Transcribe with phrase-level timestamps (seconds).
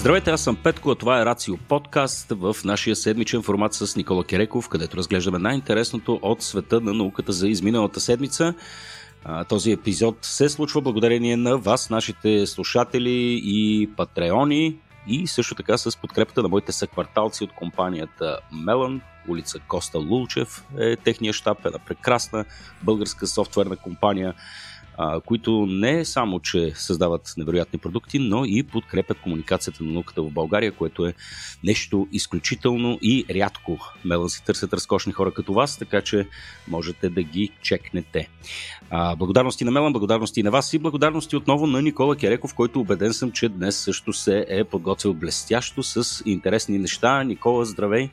[0.00, 4.24] Здравейте, аз съм Петко, а това е Рацио подкаст в нашия седмичен формат с Никола
[4.24, 8.54] Кереков, където разглеждаме най-интересното от света на науката за изминалата седмица.
[9.48, 14.76] Този епизод се случва благодарение на вас, нашите слушатели и патреони
[15.06, 20.96] и също така с подкрепата на моите съкварталци от компанията Мелан, улица Коста Лулчев е
[20.96, 22.44] техния щаб, една прекрасна
[22.82, 24.34] българска софтуерна компания,
[25.26, 30.72] които не само, че създават невероятни продукти, но и подкрепят комуникацията на науката в България,
[30.72, 31.14] което е
[31.64, 33.78] нещо изключително и рядко.
[34.04, 36.28] Мелан си търсят разкошни хора като вас, така че
[36.68, 38.28] можете да ги чекнете.
[39.16, 43.32] Благодарности на Мелан, благодарности на вас и благодарности отново на Никола Кереков, който убеден съм,
[43.32, 47.22] че днес също се е подготвил блестящо с интересни неща.
[47.24, 48.10] Никола, здравей!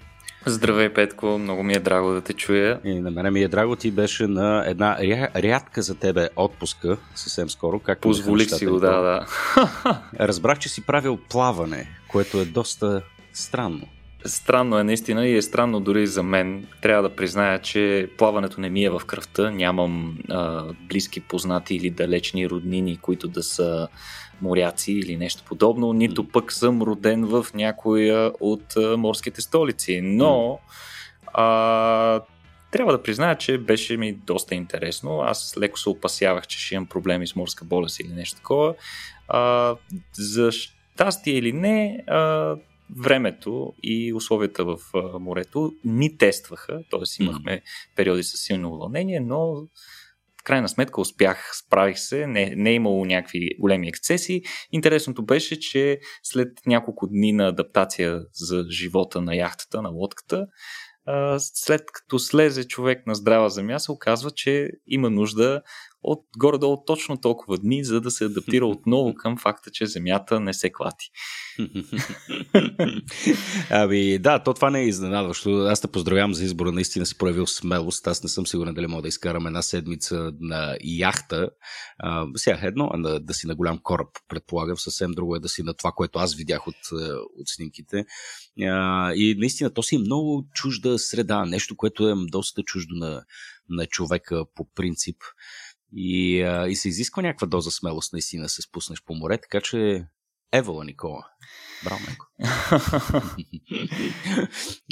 [0.47, 2.79] Здравей, Петко, много ми е драго да те чуя.
[2.83, 5.29] И на мене ми е драго, ти беше на една ря...
[5.35, 7.79] рядка за тебе отпуска съвсем скоро.
[7.79, 9.25] Как Позволих си го, да, да.
[10.19, 13.01] Разбрах, че си правил плаване, което е доста
[13.33, 13.87] странно.
[14.25, 16.67] Странно е наистина и е странно дори за мен.
[16.81, 19.51] Трябва да призная, че плаването не ми е в кръвта.
[19.51, 23.87] Нямам а, близки познати или далечни роднини, които да са
[24.41, 30.01] моряци или нещо подобно, нито пък съм роден в някоя от морските столици.
[30.03, 30.59] Но
[31.33, 32.21] а,
[32.71, 35.21] трябва да призная, че беше ми доста интересно.
[35.21, 38.75] Аз леко се опасявах, че ще имам проблеми с морска болест или нещо такова.
[39.27, 39.75] А,
[40.13, 42.55] за щастие или не, а,
[42.95, 44.77] времето и условията в
[45.19, 47.23] морето ни тестваха, т.е.
[47.23, 47.61] имахме
[47.95, 49.67] периоди с силно увълнение, но
[50.47, 54.41] крайна сметка успях, справих се, не, не е имало някакви големи ексцеси.
[54.71, 60.45] Интересното беше, че след няколко дни на адаптация за живота на яхтата, на лодката,
[61.37, 65.61] след като слезе човек на здрава земя, се оказва, че има нужда
[66.07, 70.53] от горе-долу точно толкова дни, за да се адаптира отново към факта, че Земята не
[70.53, 71.05] се клати.
[73.69, 75.49] ами да, то това не е изненадващо.
[75.49, 78.07] Аз те поздравявам за избора, наистина си проявил смелост.
[78.07, 81.49] Аз не съм сигурен дали мога да изкарам една седмица на яхта.
[81.99, 84.77] А, сега едно да, да си на голям кораб, предполагам.
[84.77, 86.75] Съвсем друго е да си на това, което аз видях от,
[87.39, 88.05] от снимките.
[88.61, 93.23] А, и наистина то си е много чужда среда, нещо, което е доста чуждо на,
[93.69, 95.17] на човека по принцип.
[95.95, 99.61] И, а, и се изисква някаква доза смелост наистина да се спуснеш по море, така
[99.61, 100.07] че
[100.53, 101.25] Евала, Никола.
[101.83, 102.25] Браво, Менко.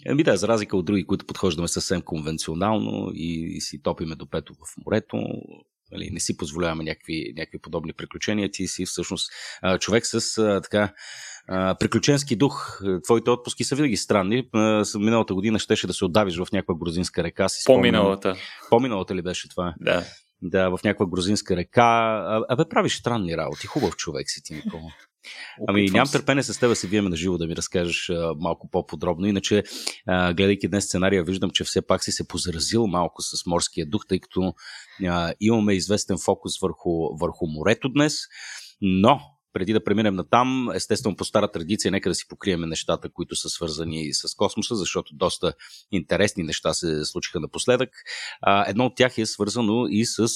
[0.07, 4.29] Ами да, за разлика от други, които подхождаме съвсем конвенционално и, и си топиме до
[4.29, 5.17] пето в морето,
[5.91, 9.31] нали, не си позволяваме някакви, някакви подобни приключения, ти си всъщност
[9.79, 10.93] човек с така
[11.79, 12.81] приключенски дух.
[13.03, 14.49] Твоите отпуски са винаги странни.
[14.99, 17.49] Миналата година щеше да се отдавиш в някаква грузинска река.
[17.49, 18.35] Си По-миналата.
[18.69, 19.75] По-миналата ли беше това?
[19.79, 20.05] Да.
[20.41, 21.83] Да, в някаква грузинска река.
[22.49, 23.67] Абе, правиш странни работи.
[23.67, 24.91] Хубав човек си ти, Никола.
[25.67, 29.27] Ами, нямам търпение с теб се виеме на живо да ми разкажеш а, малко по-подробно.
[29.27, 29.63] Иначе,
[30.07, 34.07] а, гледайки днес сценария, виждам, че все пак си се позаразил малко с морския дух,
[34.07, 34.53] тъй като
[35.05, 38.17] а, имаме известен фокус върху, върху морето днес.
[38.81, 39.19] Но
[39.55, 43.35] преди да преминем на там, естествено по стара традиция, нека да си покриеме нещата, които
[43.35, 45.53] са свързани с космоса, защото доста
[45.91, 47.89] интересни неща се случиха напоследък.
[48.67, 50.27] Едно от тях е свързано и с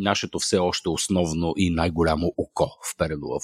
[0.00, 3.40] нашето все още основно и най-голямо око, вперено в,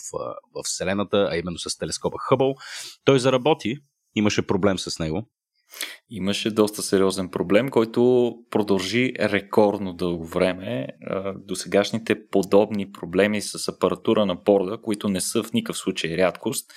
[0.55, 2.55] в Вселената, а именно с телескопа Хъбъл.
[3.05, 3.77] Той заработи,
[4.15, 5.29] имаше проблем с него,
[6.11, 10.87] Имаше доста сериозен проблем, който продължи рекордно дълго време.
[11.37, 16.71] До сегашните подобни проблеми с апаратура на борда, които не са в никакъв случай рядкост,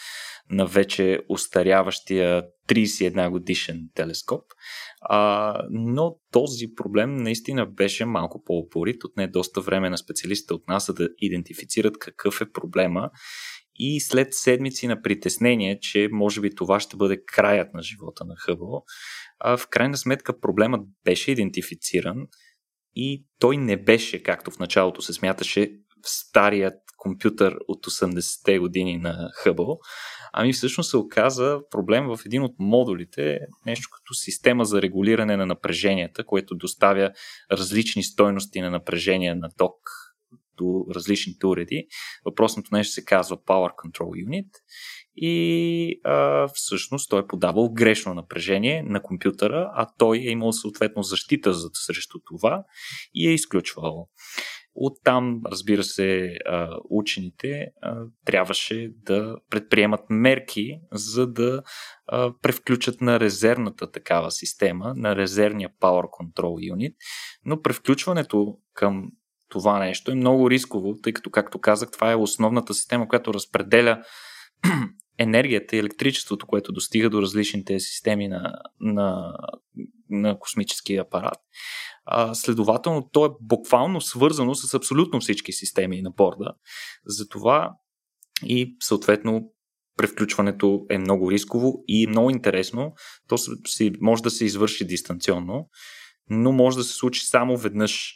[0.52, 4.42] на вече устаряващия 31 годишен телескоп.
[5.02, 9.04] А, но този проблем наистина беше малко по-опорит.
[9.04, 13.10] Отне доста време на специалистите от нас да идентифицират какъв е проблема
[13.80, 18.36] и след седмици на притеснение, че може би това ще бъде краят на живота на
[18.38, 18.84] Хъбъл,
[19.58, 22.28] в крайна сметка проблемът беше идентифициран
[22.96, 25.72] и той не беше, както в началото се смяташе,
[26.04, 29.80] в старият компютър от 80-те години на Хъбъл,
[30.34, 35.46] ами всъщност се оказа проблем в един от модулите, нещо като система за регулиране на
[35.46, 37.12] напреженията, което доставя
[37.52, 39.76] различни стойности на напрежение на ток
[40.60, 41.88] до различните уреди.
[42.26, 44.50] Въпросното нещо се казва Power Control Unit
[45.16, 51.04] и а, всъщност той е подавал грешно напрежение на компютъра, а той е имал съответно
[51.04, 52.64] защита за, срещу това
[53.14, 54.10] и е изключвал.
[54.76, 56.38] Оттам, разбира се,
[56.90, 57.68] учените
[58.26, 61.64] трябваше да предприемат мерки, за да
[62.42, 66.96] превключат на резервната такава система, на резервния Power Control Unit,
[67.46, 69.12] но превключването към
[69.50, 74.04] това нещо е много рисково, тъй като, както казах, това е основната система, която разпределя
[75.18, 79.34] енергията и електричеството, което достига до различните системи на, на,
[80.10, 81.38] на космическия апарат.
[82.06, 86.54] А, следователно, то е буквално свързано с абсолютно всички системи на борда.
[87.06, 87.72] Затова
[88.44, 89.52] и съответно
[89.98, 92.94] превключването е много рисково и много интересно.
[93.28, 95.70] То си, може да се извърши дистанционно,
[96.30, 98.16] но може да се случи само веднъж.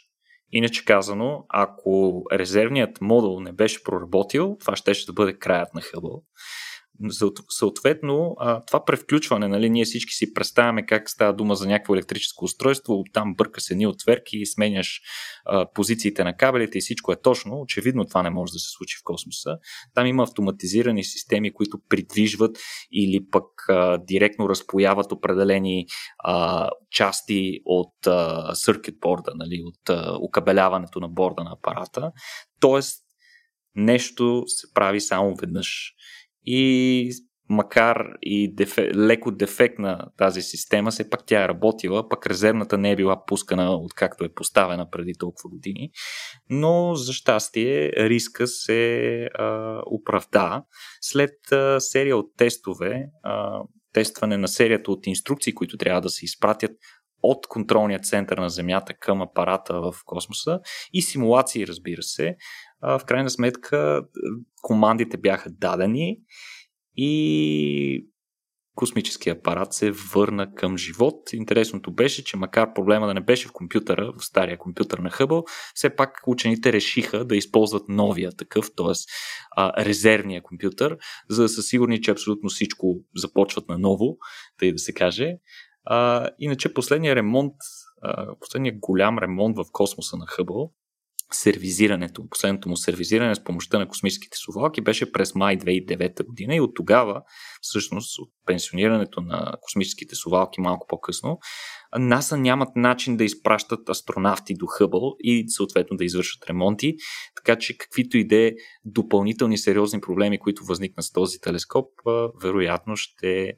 [0.56, 6.22] Иначе казано, ако резервният модул не беше проработил, това ще, ще бъде краят на Хъбъл.
[7.48, 8.36] Съответно,
[8.66, 13.34] това превключване, нали, ние всички си представяме как става дума за някакво електрическо устройство, там
[13.34, 15.00] бърка се едни отверки сменяш
[15.74, 17.60] позициите на кабелите и всичко е точно.
[17.60, 19.58] Очевидно това не може да се случи в космоса.
[19.94, 22.58] Там има автоматизирани системи, които придвижват
[22.92, 25.86] или пък а, директно разпояват определени
[26.18, 27.94] а, части от
[28.54, 32.12] circuit борда, нали, от окабеляването на борда на апарата.
[32.60, 33.00] Тоест,
[33.74, 35.94] нещо се прави само веднъж
[36.46, 37.10] и
[37.48, 42.90] макар и дефе, леко дефектна тази система, все пак тя е работила, пък резервната не
[42.90, 45.90] е била пускана откакто е поставена преди толкова години.
[46.50, 50.62] Но за щастие риска се а, оправда.
[51.00, 53.62] След а, серия от тестове, а,
[53.92, 56.72] тестване на серията от инструкции, които трябва да се изпратят
[57.22, 60.60] от контролния център на Земята към апарата в космоса
[60.92, 62.36] и симулации, разбира се.
[62.84, 64.02] В крайна сметка
[64.62, 66.18] командите бяха дадени
[66.96, 68.06] и
[68.74, 71.32] космическия апарат се върна към живот.
[71.32, 75.44] Интересното беше, че макар проблема да не беше в компютъра, в стария компютър на Хъбъл,
[75.74, 78.92] все пак учените решиха да използват новия такъв, т.е.
[79.84, 80.96] резервния компютър,
[81.30, 84.16] за да са сигурни, че абсолютно всичко започват наново,
[84.58, 85.32] тъй да се каже.
[85.84, 87.54] А, иначе последния ремонт,
[88.02, 90.72] а, последният голям ремонт в космоса на Хъбъл,
[91.32, 96.60] сервизирането, последното му сервизиране с помощта на космическите совалки беше през май 2009 година и
[96.60, 97.22] от тогава,
[97.60, 101.38] всъщност от пенсионирането на космическите совалки малко по-късно,
[101.98, 106.94] НАСА нямат начин да изпращат астронавти до Хъбъл и съответно да извършат ремонти,
[107.36, 108.52] така че каквито и да е
[108.84, 111.88] допълнителни сериозни проблеми, които възникнат с този телескоп,
[112.42, 113.52] вероятно ще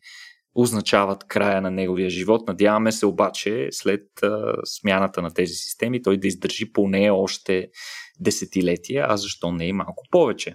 [0.57, 2.49] означават края на неговия живот.
[2.49, 7.69] Надяваме се обаче след а, смяната на тези системи той да издържи поне още
[8.21, 10.51] десетилетия, а защо не и малко повече.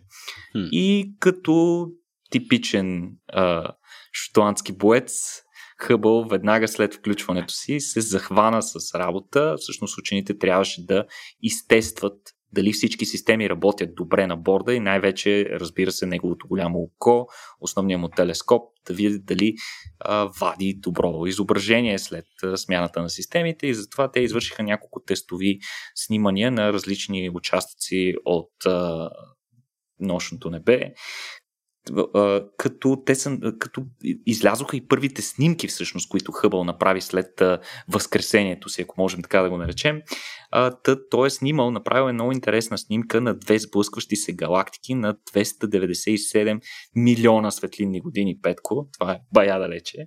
[0.51, 0.67] Хм.
[0.71, 1.87] И като
[2.31, 3.73] типичен а,
[4.13, 5.41] шотландски боец,
[5.81, 9.55] Хъбъл веднага след включването си се захвана с работа.
[9.57, 11.05] Всъщност учените трябваше да
[11.41, 12.17] изтестват
[12.53, 17.27] дали всички системи работят добре на борда и най-вече, разбира се, неговото голямо око,
[17.59, 19.55] основният му телескоп, да види дали
[19.99, 25.59] а, вади добро изображение след а, смяната на системите и затова те извършиха няколко тестови
[25.95, 29.09] снимания на различни участъци от а,
[29.99, 30.93] нощното небе,
[32.57, 33.83] като те са, като
[34.25, 37.41] излязоха и първите снимки всъщност, които Хъбъл направи след
[37.89, 40.01] възкресението си, ако можем така да го наречем.
[40.83, 45.15] Та, той е снимал, направил е много интересна снимка на две сблъскващи се галактики на
[45.33, 46.59] 297
[46.95, 48.87] милиона светлинни години, Петко.
[48.99, 49.97] Това е бая далече.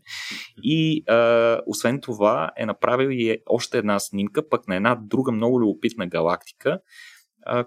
[0.62, 5.60] И а, освен това е направил и още една снимка, пък на една друга много
[5.60, 6.78] любопитна галактика,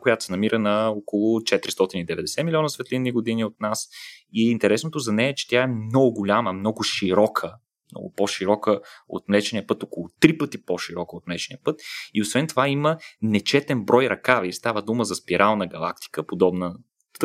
[0.02, 3.90] която се намира на около 490 милиона светлинни години от нас.
[4.34, 7.54] И интересното за нея е, че тя е много голяма, много широка,
[7.92, 8.80] много по-широка
[9.10, 11.82] от Млечния път, около три пъти по-широка от Млечния път.
[12.14, 14.54] И освен това има нечетен брой ръкави.
[14.54, 16.76] Става дума за спирална галактика, подобна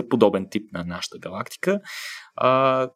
[0.08, 1.80] подобен тип на нашата галактика.
[2.36, 2.90] А,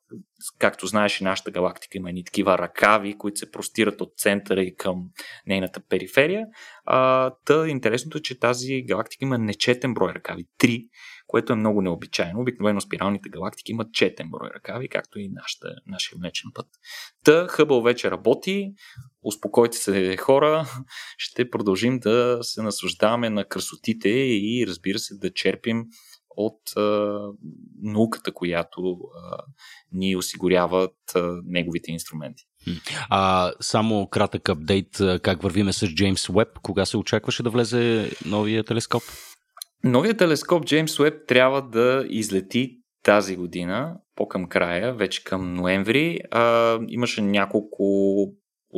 [0.58, 4.76] както знаеш, и нашата галактика има и такива ръкави, които се простират от центъра и
[4.76, 5.04] към
[5.46, 6.46] нейната периферия.
[6.84, 10.44] А, та интересното е, че тази галактика има нечетен брой ръкави.
[10.58, 10.84] Три,
[11.26, 12.40] което е много необичайно.
[12.40, 16.66] Обикновено спиралните галактики имат четен брой ръкави, както и нашата, нашия млечен път.
[17.24, 18.72] Та Хъбъл вече работи,
[19.22, 20.66] успокойте се хора,
[21.18, 25.84] ще продължим да се наслаждаваме на красотите и разбира се да черпим
[26.36, 27.18] от а,
[27.82, 29.38] науката, която а,
[29.92, 32.44] ни осигуряват а, неговите инструменти.
[33.10, 38.64] А, само кратък апдейт, как вървиме с Джеймс Уеб, кога се очакваше да влезе новия
[38.64, 39.02] телескоп?
[39.84, 46.18] Новия телескоп Джеймс Уеб трябва да излети тази година, по-към края, вече към ноември.
[46.30, 47.84] А, имаше няколко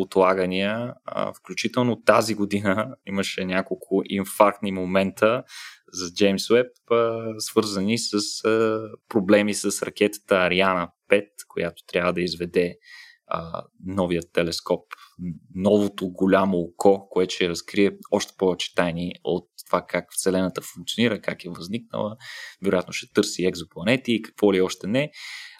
[0.01, 5.43] отлагания, а, включително тази година имаше няколко инфарктни момента
[5.93, 6.73] за Джеймс Уеб,
[7.39, 8.13] свързани с
[9.09, 12.77] проблеми с ракетата Ариана 5, която трябва да изведе
[13.87, 14.85] новият телескоп,
[15.55, 21.45] новото голямо око, което ще разкрие още повече тайни от това как Вселената функционира, как
[21.45, 22.17] е възникнала,
[22.65, 25.11] вероятно ще търси екзопланети и какво ли още не.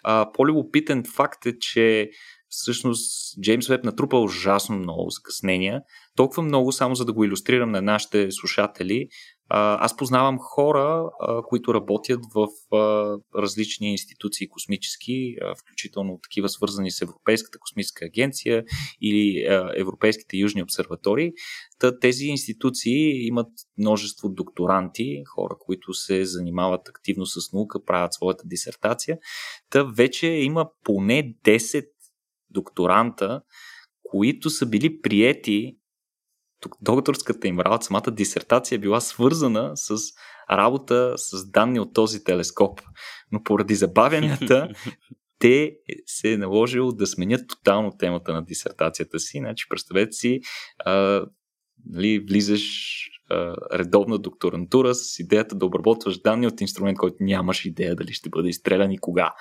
[0.03, 2.09] А, по-любопитен факт е, че
[2.49, 5.81] всъщност Джеймс Веб натрупа ужасно много закъснения.
[6.15, 9.07] Толкова много, само за да го иллюстрирам на нашите слушатели,
[9.51, 11.09] аз познавам хора,
[11.47, 12.47] които работят в
[13.35, 18.63] различни институции космически, включително такива свързани с Европейската космическа агенция
[19.01, 21.31] или Европейските южни обсерватории.
[22.01, 29.17] тези институции имат множество докторанти, хора, които се занимават активно с наука, правят своята дисертация.
[29.69, 31.85] Та вече има поне 10
[32.49, 33.41] докторанта,
[34.03, 35.75] които са били приети
[36.81, 39.97] докторската им работа, самата дисертация е била свързана с
[40.51, 42.81] работа с данни от този телескоп.
[43.31, 44.69] Но поради забавянията,
[45.39, 45.75] те
[46.05, 49.37] се е наложило да сменят тотално темата на дисертацията си.
[49.37, 50.39] Значи, представете си,
[50.85, 51.25] а,
[51.85, 52.85] нали, влизаш
[53.73, 58.49] редовна докторантура с идеята да обработваш данни от инструмент, който нямаш идея дали ще бъде
[58.49, 59.33] изстрелян и кога.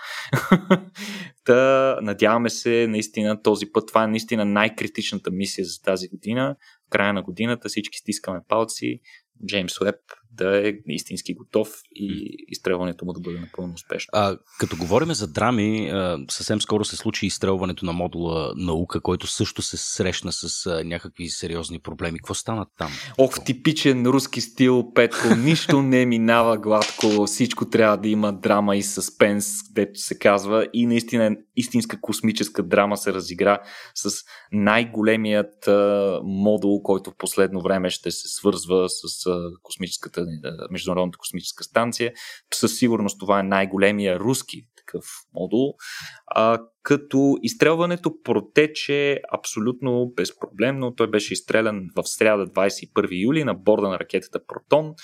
[1.44, 3.88] Та, надяваме се наистина този път.
[3.88, 6.56] Това е наистина най-критичната мисия за тази година
[6.90, 9.00] края на годината всички стискаме палци
[9.46, 10.00] Джеймс Уеб
[10.38, 14.10] да е истински готов и изстрелването му да бъде напълно успешно.
[14.12, 15.92] А, като говорим за драми,
[16.30, 21.78] съвсем скоро се случи изстрелването на модула наука, който също се срещна с някакви сериозни
[21.78, 22.18] проблеми.
[22.18, 22.90] Какво стана там?
[23.18, 25.34] Ох, типичен руски стил, Петко.
[25.38, 30.66] Нищо не минава гладко, всичко трябва да има драма и съспенс, дето се казва.
[30.72, 33.58] И наистина истинска космическа драма се разигра
[33.94, 34.10] с
[34.52, 35.68] най-големият
[36.24, 39.30] модул, който в последно време ще се свързва с
[39.62, 40.26] космическата,
[40.70, 42.12] Международната космическа станция.
[42.54, 45.04] Със сигурност това е най-големия руски такъв
[45.34, 45.74] модул.
[46.26, 50.94] А, като изстрелването протече абсолютно безпроблемно.
[50.94, 54.94] Той беше изстрелян в среда 21 юли на борда на ракетата Протон.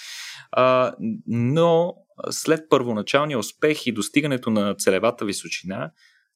[0.52, 0.94] А,
[1.26, 1.94] но
[2.30, 5.90] след първоначалния успех и достигането на целевата височина,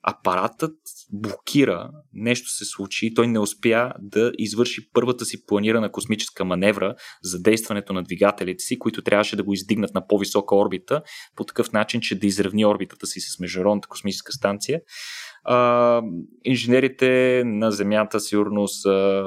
[0.08, 0.76] апаратът
[1.12, 7.42] блокира, нещо се случи, той не успя да извърши първата си планирана космическа маневра за
[7.42, 11.02] действането на двигателите си, които трябваше да го издигнат на по-висока орбита,
[11.36, 14.80] по такъв начин, че да изравни орбитата си с Международната космическа станция.
[15.44, 16.02] А,
[16.44, 19.24] инженерите на Земята сигурно са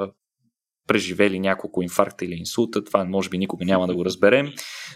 [0.86, 4.52] преживели няколко инфаркта или инсулта, това може би никога няма да го разберем,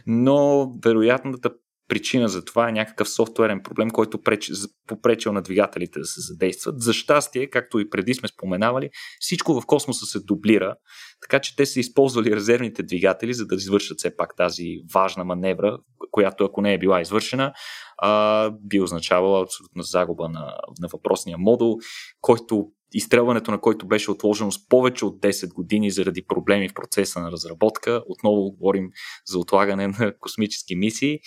[0.07, 1.51] но вероятната
[1.89, 4.51] причина за това е някакъв софтуерен проблем, който преч,
[4.87, 6.81] попречил на двигателите да се задействат.
[6.81, 8.91] За щастие, както и преди сме споменавали,
[9.21, 10.75] всичко в космоса се дублира,
[11.23, 15.79] така че те са използвали резервните двигатели, за да извършат все пак тази важна маневра,
[16.11, 17.53] която ако не е била извършена,
[17.99, 21.77] а, би означавала абсолютна загуба на, на въпросния модул,
[22.21, 27.21] който изстрелването на който беше отложено с повече от 10 години заради проблеми в процеса
[27.21, 28.03] на разработка.
[28.07, 28.91] Отново говорим
[29.27, 31.19] за отлагане на космически мисии.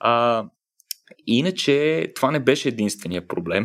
[0.00, 0.44] А,
[1.26, 3.64] иначе това не беше единствения проблем.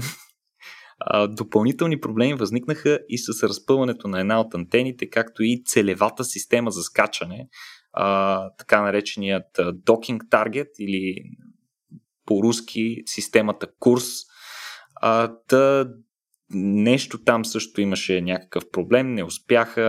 [1.29, 6.81] Допълнителни проблеми възникнаха и с разпъването на една от антените, както и целевата система за
[6.81, 7.47] скачане,
[7.93, 11.15] а, така нареченият Docking Target или
[12.25, 14.05] по-руски системата курс.
[14.95, 15.89] А, да,
[16.53, 19.81] нещо там също имаше някакъв проблем, не успяха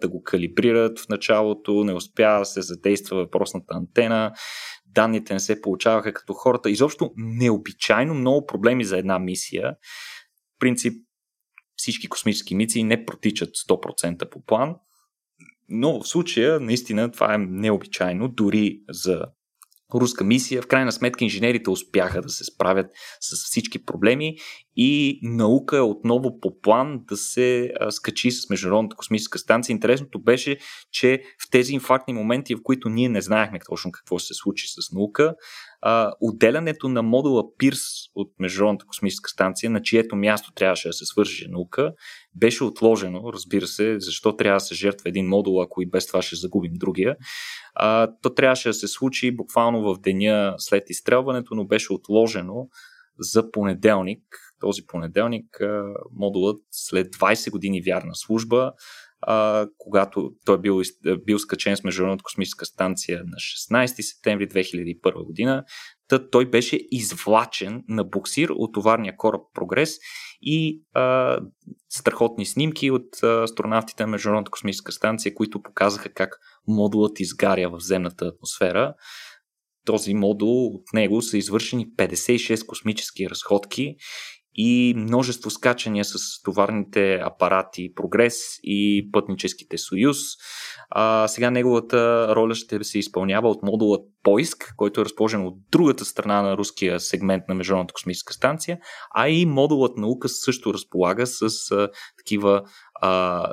[0.00, 4.32] да го калибрират в началото, не успя да се задейства въпросната антена,
[4.86, 6.70] данните не се получаваха като хората.
[6.70, 9.74] Изобщо необичайно много проблеми за една мисия.
[10.58, 11.06] Принцип
[11.76, 14.74] всички космически мисии не протичат 100% по план,
[15.68, 19.24] но в случая наистина това е необичайно, дори за
[19.94, 20.62] руска мисия.
[20.62, 22.86] В крайна сметка инженерите успяха да се справят
[23.20, 24.36] с всички проблеми
[24.76, 29.74] и наука е отново по план да се скачи с Международната космическа станция.
[29.74, 30.58] Интересното беше,
[30.92, 34.92] че в тези инфарктни моменти, в които ние не знаехме точно какво се случи с
[34.92, 35.34] наука,
[36.20, 37.80] отделянето на модула Пирс
[38.14, 41.92] от Международната космическа станция, на чието място трябваше да се свърши наука,
[42.34, 46.22] беше отложено, разбира се, защо трябва да се жертва един модул, ако и без това
[46.22, 47.16] ще загубим другия.
[47.74, 52.68] А, то трябваше да се случи буквално в деня след изстрелването, но беше отложено
[53.18, 54.22] за понеделник.
[54.60, 55.60] Този понеделник
[56.12, 58.72] модулът след 20 години вярна служба
[59.78, 60.82] когато той е бил,
[61.24, 65.64] бил скачен с Международната космическа станция на 16 септември 2001 година.
[66.08, 69.96] Та той беше извлачен на буксир от товарния кораб Прогрес
[70.42, 71.38] и а,
[71.88, 78.24] страхотни снимки от астронавтите на Международната космическа станция, които показаха как модулът изгаря в земната
[78.24, 78.94] атмосфера.
[79.84, 83.96] Този модул от него са извършени 56 космически разходки
[84.56, 90.18] и множество скачания с товарните апарати Прогрес и пътническите Союз.
[90.90, 96.04] А, сега неговата роля ще се изпълнява от модула поиск, който е разположен от другата
[96.04, 98.78] страна на руския сегмент на Международната космическа станция,
[99.14, 102.62] а и модулът наука също разполага с а, такива
[102.94, 103.48] а,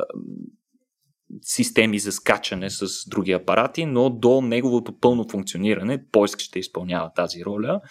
[1.42, 7.46] системи за скачане с други апарати, но до неговото пълно функциониране поиск ще изпълнява тази
[7.46, 7.82] роля.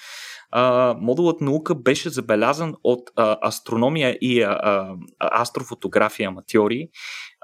[0.50, 4.96] А, модулът наука беше забелязан от а, астрономия и а, а,
[5.42, 6.88] астрофотография аматьори,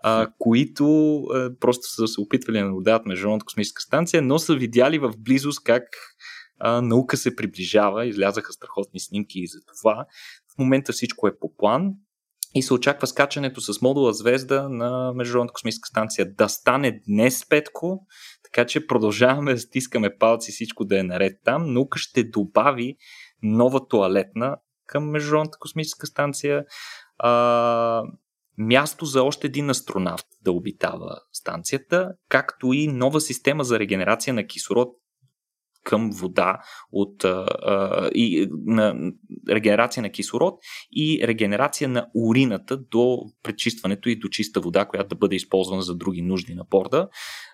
[0.02, 4.98] а, които а, просто са се опитвали да наблюдават Международната космическа станция, но са видяли
[4.98, 5.84] в близост как
[6.60, 10.06] а, наука се приближава, излязаха страхотни снимки и за това.
[10.54, 11.92] В момента всичко е по план
[12.58, 18.06] и се очаква скачането с модула Звезда на Международната космическа станция да стане днес, Петко,
[18.44, 21.72] така че продължаваме да стискаме палци всичко да е наред там.
[21.72, 22.96] Наука ще добави
[23.42, 26.64] нова туалетна към Международната космическа станция.
[27.18, 28.02] А,
[28.58, 34.46] място за още един астронавт да обитава станцията, както и нова система за регенерация на
[34.46, 34.88] кислород
[35.84, 36.58] към вода
[36.92, 39.12] от а, и, на
[39.48, 40.54] регенерация на кислород
[40.92, 45.94] и регенерация на урината до пречистването и до чиста вода, която да бъде използвана за
[45.94, 47.08] други нужди на борда.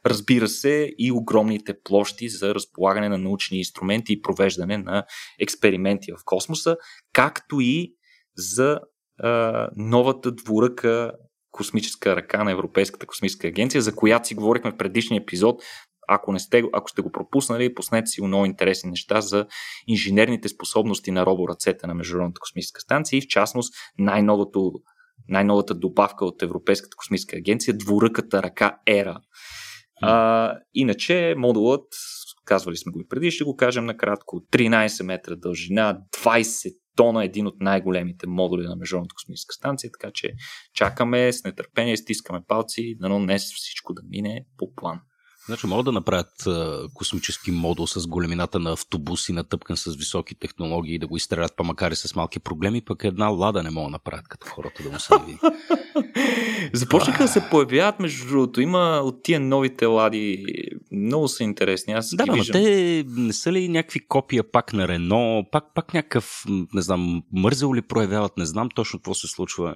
[0.06, 5.04] Разбира се и огромните площи за разполагане на научни инструменти и провеждане на
[5.40, 6.76] експерименти в космоса,
[7.12, 7.94] както и
[8.36, 8.80] за
[9.18, 11.12] а, новата двуръка
[11.50, 15.62] космическа ръка на Европейската космическа агенция, за която си говорихме в предишния епизод.
[16.08, 19.46] Ако, не сте, ако сте го пропуснали, поснете си много интересни неща за
[19.86, 24.72] инженерните способности на роборъцете на Международната космическа станция и в частност най-новото,
[25.28, 29.20] най-новата добавка от Европейската космическа агенция, двуръката ръка ЕРА.
[30.02, 31.86] А, иначе модулът,
[32.44, 37.46] казвали сме го и преди, ще го кажем накратко, 13 метра дължина, 20 тона, един
[37.46, 40.32] от най-големите модули на Международната космическа станция, така че
[40.74, 45.00] чакаме с нетърпение, стискаме палци, дано днес всичко да мине по план.
[45.46, 50.34] Значи могат да направят а, космически модул с големината на автобус и натъпкан с високи
[50.34, 53.88] технологии да го изстрелят, па макар и с малки проблеми, пък една лада не могат
[53.88, 55.38] да направят като хората да му се види.
[56.72, 58.60] Започнаха да се появяват, между другото.
[58.60, 60.44] Има от тия новите лади.
[60.92, 61.92] Много са интересни.
[61.92, 62.62] Аз да, но виждам.
[62.62, 67.74] те не са ли някакви копия пак на Рено, пак, пак някакъв, не знам, мързел
[67.74, 69.74] ли проявяват, не знам точно какво се случва.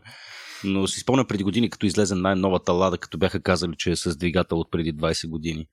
[0.65, 4.17] Но си спомня преди години, като излезе най-новата лада, като бяха казали, че е с
[4.17, 5.67] двигател от преди 20 години,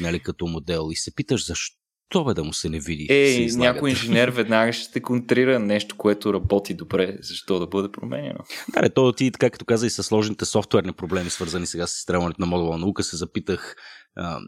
[0.00, 0.88] нали, като модел.
[0.92, 3.06] И се питаш защо бе да му се не види.
[3.10, 7.16] Е, някой инженер веднага ще те контрира нещо, което работи добре.
[7.20, 8.38] Защо да бъде променено?
[8.74, 11.96] Да, не, то ти, така като каза и с сложните софтуерни проблеми, свързани сега с
[11.96, 13.76] изстрелването на модула наука, се запитах.
[14.16, 14.40] А,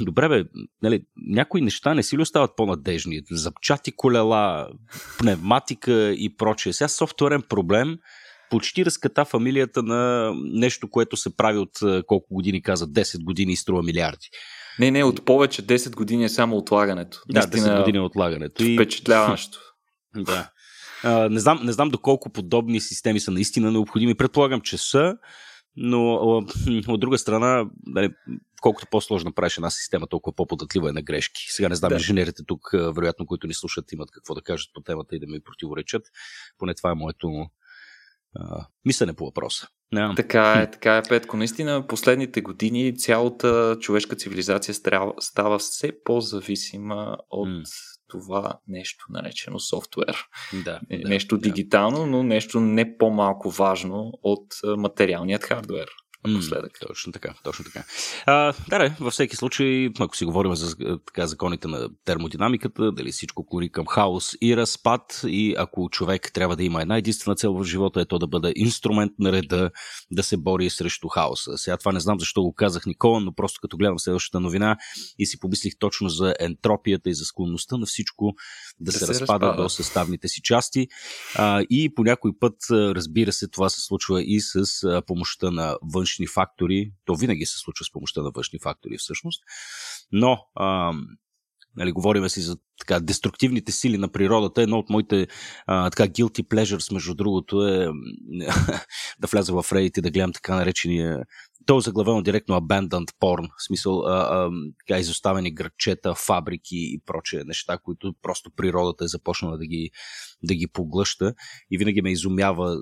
[0.00, 0.44] добре, бе,
[0.82, 3.22] нали, някои неща не си ли остават по-надежни?
[3.30, 4.68] Запчати колела,
[5.18, 6.72] пневматика и прочее.
[6.72, 7.98] Сега софтуерен проблем
[8.50, 13.56] почти разката фамилията на нещо, което се прави от колко години каза, 10 години и
[13.56, 14.30] струва милиарди.
[14.78, 17.20] Не, не, от повече 10 години е само отлагането.
[17.28, 18.64] Да, Наистина, 10 години е отлагането.
[18.64, 19.58] Впечатляващо.
[20.16, 20.50] да.
[21.02, 24.14] А, не, знам, не знам доколко подобни системи са наистина необходими.
[24.14, 25.16] Предполагам, че са,
[25.76, 26.14] но
[26.88, 28.10] от друга страна, нали,
[28.60, 31.42] колкото по-сложно правиш една система, толкова по-податлива е на грешки.
[31.48, 31.94] Сега не знам, да.
[31.94, 35.40] инженерите тук, вероятно, които ни слушат, имат какво да кажат по темата и да ми
[35.40, 36.02] противоречат.
[36.58, 37.46] Поне това е моето
[38.34, 39.68] а, мислене по въпроса.
[39.94, 40.16] Yeah.
[40.16, 41.36] Така е, така е, Петко.
[41.36, 44.74] Наистина, последните години цялата човешка цивилизация
[45.20, 47.64] става все по-зависима от mm.
[48.08, 50.16] това нещо, наречено софтуер.
[50.64, 55.88] Да, нещо да, дигитално, но нещо не по-малко важно от материалният хардвер
[56.28, 56.72] напоследък.
[56.72, 57.84] Mm, точно така, точно така.
[58.26, 63.12] А, да, да, във всеки случай, ако си говорим за така, законите на термодинамиката, дали
[63.12, 67.54] всичко клори към хаос и разпад и ако човек трябва да има една единствена цел
[67.54, 69.70] в живота, е то да бъде инструмент на реда,
[70.10, 71.58] да се бори срещу хаоса.
[71.58, 74.76] Сега това не знам защо го казах Никола, но просто като гледам следващата новина
[75.18, 78.32] и си помислих точно за ентропията и за склонността на всичко
[78.80, 80.88] да, да се, се разпада, разпада до съставните си части.
[81.34, 84.64] А, и по някой път, разбира се, това се случва и с
[85.06, 86.92] помощта на външни външни фактори.
[87.04, 89.42] То винаги се случва с помощта на външни фактори всъщност.
[90.12, 90.92] Но а,
[91.76, 94.62] нали, говорим си за така, деструктивните сили на природата.
[94.62, 95.26] Едно от моите
[95.66, 97.88] а, така guilty pleasures, между другото, е
[99.20, 101.24] да вляза в Reddit и да гледам така наречения
[101.66, 104.50] то е заглавено директно abandoned porn, в смисъл а, а,
[104.86, 109.90] така, изоставени градчета, фабрики и прочие неща, които просто природата е започнала да ги
[110.46, 111.34] да ги поглъща
[111.70, 112.76] и винаги ме изумява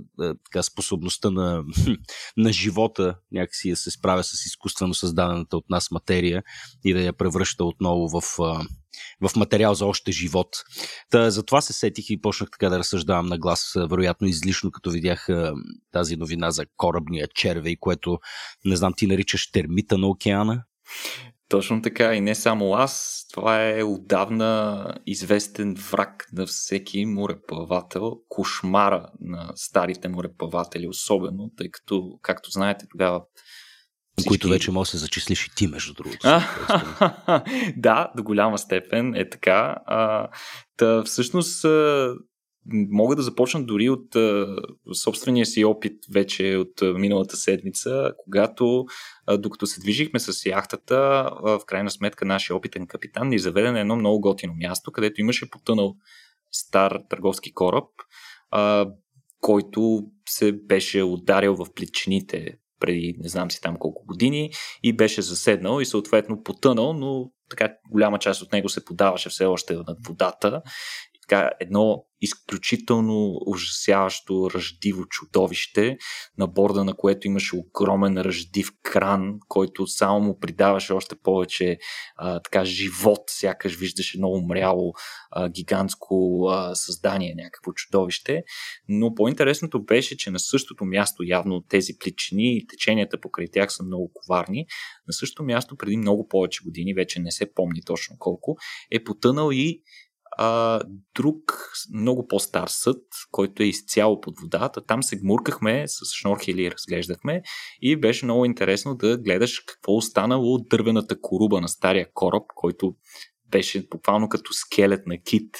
[0.44, 1.64] така, способността на,
[2.36, 6.42] на живота някакси да се справя с изкуствено създадената от нас материя
[6.84, 8.22] и да я превръща отново в,
[9.20, 10.48] в материал за още живот.
[11.10, 15.28] Та, затова се сетих и почнах така да разсъждавам на глас, вероятно излишно, като видях
[15.92, 18.18] тази новина за корабния червей, което,
[18.64, 20.64] не знам, ти наричаш термита на океана.
[21.52, 23.24] Точно така и не само аз.
[23.32, 32.18] Това е отдавна известен враг на всеки мореплавател, кошмара на старите мореплаватели особено, тъй като,
[32.22, 33.22] както знаете, тогава
[34.18, 34.28] всички...
[34.28, 36.28] Които вече може да се зачислиш и ти, между другото.
[37.76, 39.76] да, до голяма степен е така.
[39.86, 40.28] А,
[40.76, 41.64] та, всъщност
[42.66, 44.16] мога да започна дори от
[44.94, 48.84] собствения си опит вече от миналата седмица, когато
[49.38, 53.96] докато се движихме с яхтата, в крайна сметка нашия опитен капитан ни заведе на едно
[53.96, 55.94] много готино място, където имаше потънал
[56.52, 57.88] стар търговски кораб,
[59.40, 64.50] който се беше ударил в плечините преди не знам си там колко години
[64.82, 69.44] и беше заседнал и съответно потънал, но така голяма част от него се подаваше все
[69.44, 70.62] още над водата
[71.32, 75.96] така едно изключително ужасяващо ръждиво чудовище,
[76.38, 81.78] на борда на което имаше огромен ръждив кран, който само му придаваше още повече
[82.16, 84.92] а, така живот, сякаш виждаше едно умряло
[85.30, 88.42] а, гигантско а, създание, някакво чудовище.
[88.88, 93.82] Но по-интересното беше, че на същото място, явно тези плечини и теченията покрай тях са
[93.82, 94.66] много коварни,
[95.06, 98.56] на същото място преди много повече години, вече не се помни точно колко,
[98.90, 99.82] е потънал и
[100.38, 100.80] а,
[101.14, 104.84] друг много по-стар съд, който е изцяло под водата.
[104.86, 107.42] Там се гмуркахме с шнорхели, разглеждахме
[107.82, 112.94] и беше много интересно да гледаш какво останало от дървената коруба на стария кораб, който
[113.52, 115.56] беше буквално като скелет на кит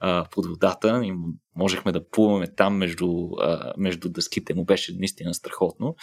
[0.00, 1.12] а, под водата и
[1.56, 3.08] можехме да плуваме там между,
[3.40, 4.54] а, между дъските.
[4.54, 5.94] Му беше наистина страхотно.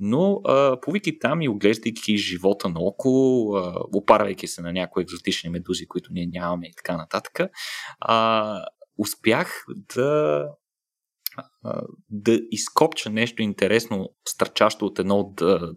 [0.00, 0.40] Но
[0.82, 6.28] плувайки там и оглеждайки живота наоколо, а, опарвайки се на някои екзотични медузи, които ние
[6.32, 7.40] нямаме и така нататък,
[8.00, 8.64] а,
[8.98, 10.44] успях да
[12.10, 15.34] да изкопча нещо интересно, стърчащо от едно от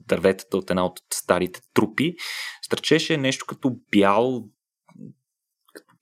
[0.08, 2.16] дърветата, от една от старите трупи.
[2.62, 4.44] Стърчеше нещо като бял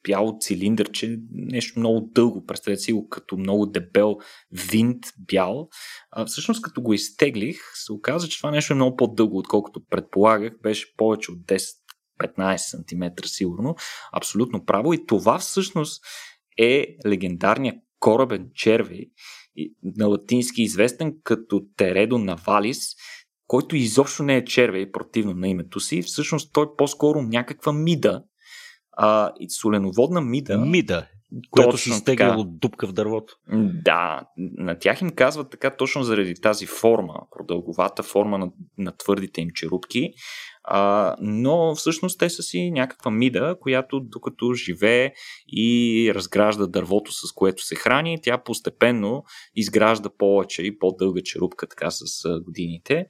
[0.07, 4.17] бяло цилиндърче, нещо много дълго, представете си го като много дебел
[4.51, 5.69] винт бял.
[6.11, 10.53] А, всъщност като го изтеглих, се оказа, че това нещо е много по-дълго, отколкото предполагах.
[10.63, 13.75] Беше повече от 10-15 см сигурно.
[14.13, 14.93] Абсолютно право.
[14.93, 16.03] И това всъщност
[16.57, 19.05] е легендарният корабен червей,
[19.83, 22.95] на латински известен като Тередо Навалис,
[23.47, 26.01] който изобщо не е червей, противно на името си.
[26.01, 28.23] Всъщност той е по-скоро някаква мида,
[28.97, 30.57] а, и соленоводна мида.
[30.57, 31.07] Мида,
[31.51, 33.33] която си стегнал от дупка в дървото.
[33.85, 39.41] Да, на тях им казват така точно заради тази форма, продълговата форма на, на твърдите
[39.41, 40.13] им черупки,
[40.63, 45.13] а, но всъщност те са си някаква мида, която докато живее
[45.47, 49.23] и разгражда дървото, с което се храни, тя постепенно
[49.55, 53.05] изгражда повече и по-дълга черупка така с годините.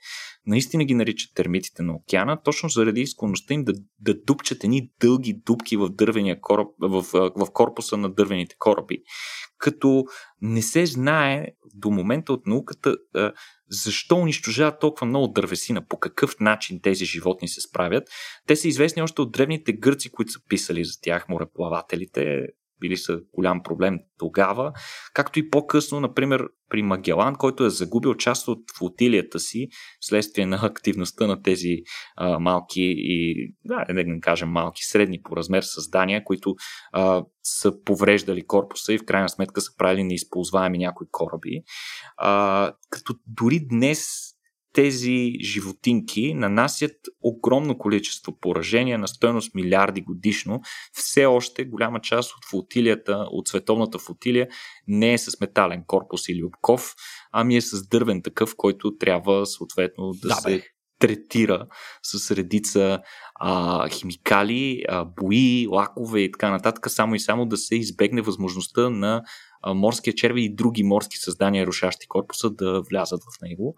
[0.47, 5.33] Наистина ги наричат термитите на океана, точно заради склонността им да, да дупчат едни дълги
[5.45, 8.97] дупки в дървения кораб, в, в корпуса на дървените кораби,
[9.57, 10.03] като
[10.41, 12.95] не се знае до момента от науката
[13.69, 18.03] защо унищожават толкова много дървесина, по какъв начин тези животни се справят.
[18.47, 22.47] Те са известни още от древните гърци, които са писали за тях, мореплавателите
[22.79, 24.73] били са голям проблем тогава,
[25.13, 29.67] както и по-късно, например, при Магелан, който е загубил част от флотилията си
[29.99, 31.75] вследствие на активността на тези
[32.15, 36.55] а, малки и, да, да кажем малки, средни по размер създания, които
[36.91, 41.61] а, са повреждали корпуса и в крайна сметка са правили неизползваеми някои кораби.
[42.17, 44.34] А, като дори днес
[44.75, 50.61] тези животинки нанасят огромно количество поражения на стоеност милиарди годишно.
[50.93, 54.47] Все още голяма част от флотилията, от световната флотилия
[54.87, 56.95] не е с метален корпус или обков,
[57.31, 60.61] ами е с дървен такъв, който трябва съответно да, да се бе.
[60.99, 61.67] третира
[62.03, 62.99] с редица
[63.35, 68.89] а, химикали, а, бои, лакове и така нататък, само и само да се избегне възможността
[68.89, 69.23] на
[69.73, 73.75] морския черви и други морски създания, рушащи корпуса, да влязат в него.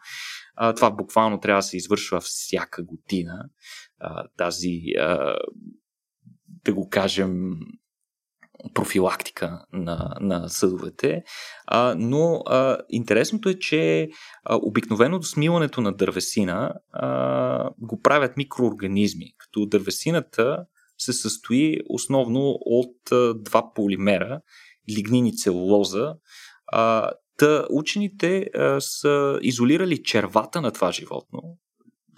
[0.59, 3.45] А, това буквално трябва да се извършва всяка година.
[3.99, 5.37] А, тази, а,
[6.65, 7.59] да го кажем,
[8.73, 11.23] профилактика на, на съдовете.
[11.67, 14.09] А, но а, интересното е, че
[14.43, 20.65] а, обикновено до смиването на дървесина а, го правят микроорганизми, като дървесината
[20.97, 24.41] се състои основно от а, два полимера
[24.97, 26.15] лигнини целулоза.
[26.67, 28.47] А, та учените
[28.79, 31.41] са изолирали червата на това животно,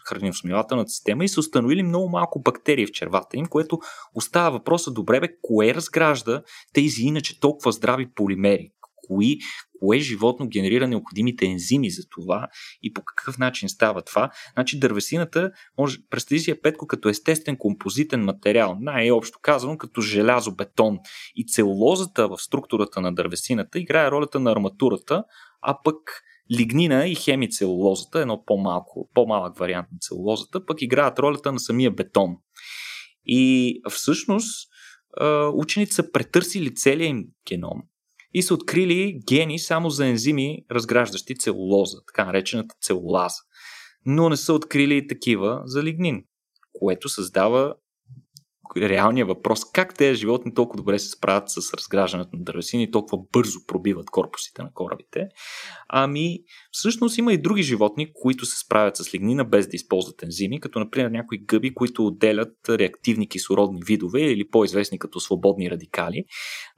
[0.08, 3.80] храносмилателната система и са установили много малко бактерии в червата им, което
[4.16, 6.42] остава въпроса, добре бе, кое разгражда
[6.74, 8.72] тези иначе толкова здрави полимери?
[9.10, 9.38] Кои,
[9.80, 12.48] кое животно генерира необходимите ензими за това
[12.82, 14.30] и по какъв начин става това.
[14.54, 20.56] Значи дървесината, може, представи си я петко като естествен композитен материал, най-общо казано като желязо,
[20.56, 20.98] бетон
[21.36, 25.24] и целулозата в структурата на дървесината играе ролята на арматурата,
[25.62, 25.96] а пък
[26.58, 32.36] лигнина и хемицелулозата, едно по-малко, по-малък вариант на целулозата, пък играят ролята на самия бетон.
[33.26, 34.70] И всъщност
[35.54, 37.82] учените са претърсили целия им геном
[38.34, 43.38] и са открили гени само за ензими, разграждащи целулоза, така наречената целулаза.
[44.06, 46.24] Но не са открили такива за лигнин,
[46.74, 47.76] което създава
[48.78, 53.24] реалния въпрос как тези животни толкова добре се справят с разграждането на дървесини и толкова
[53.32, 55.28] бързо пробиват корпусите на корабите.
[55.90, 56.40] Ами,
[56.72, 60.80] всъщност има и други животни, които се справят с лигнина без да използват ензими, като
[60.80, 66.24] например някои гъби, които отделят реактивни кислородни видове или по-известни като свободни радикали,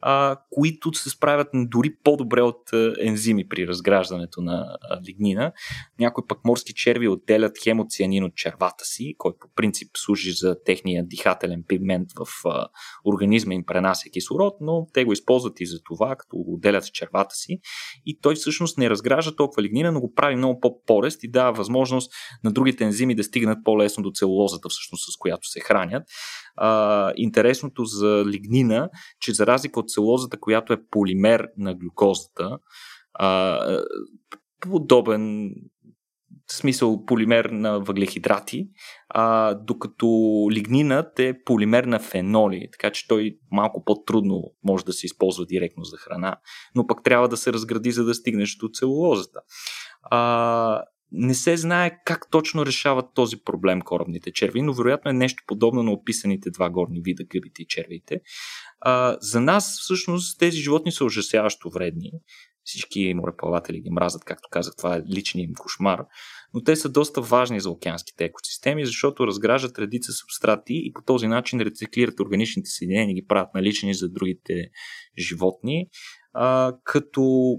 [0.02, 4.78] а, които се справят дори по-добре от ензими при разграждането на
[5.08, 5.52] лигнина.
[6.00, 11.08] Някои пък морски черви отделят хемоцианин от червата си, който по принцип служи за техния
[11.08, 12.68] дихателен пигмент в а,
[13.06, 16.92] организма им пренася кислород, но те го използват и за това, като го отделят в
[16.92, 17.60] червата си.
[18.06, 22.12] И той всъщност не разгражда толкова лигнина, но го прави много по-порест и дава възможност
[22.44, 26.04] на другите ензими да стигнат по-лесно до целулозата, всъщност с която се хранят.
[26.56, 28.90] А, интересното за лигнина,
[29.20, 32.58] че за разлика от целулозата, която е полимер на глюкозата,
[33.14, 33.60] а,
[34.60, 35.52] подобен
[36.52, 38.68] смисъл полимер на въглехидрати,
[39.10, 40.08] а, докато
[40.52, 45.84] лигнинът е полимер на феноли, така че той малко по-трудно може да се използва директно
[45.84, 46.38] за храна,
[46.76, 49.40] но пък трябва да се разгради, за да стигнеш до целулозата.
[50.02, 55.44] А, не се знае как точно решават този проблем корабните черви, но вероятно е нещо
[55.48, 58.22] подобно на описаните два горни вида, гъбите и червите.
[58.80, 62.12] А, за нас всъщност тези животни са ужасяващо вредни.
[62.64, 66.06] Всички мореплаватели ги мразят, както казах, това е личният им кошмар.
[66.54, 71.28] Но те са доста важни за океанските екосистеми, защото разграждат редица субстрати и по този
[71.28, 74.70] начин рециклират органичните съединения и ги правят налични за другите
[75.18, 75.88] животни.
[76.34, 77.56] А, като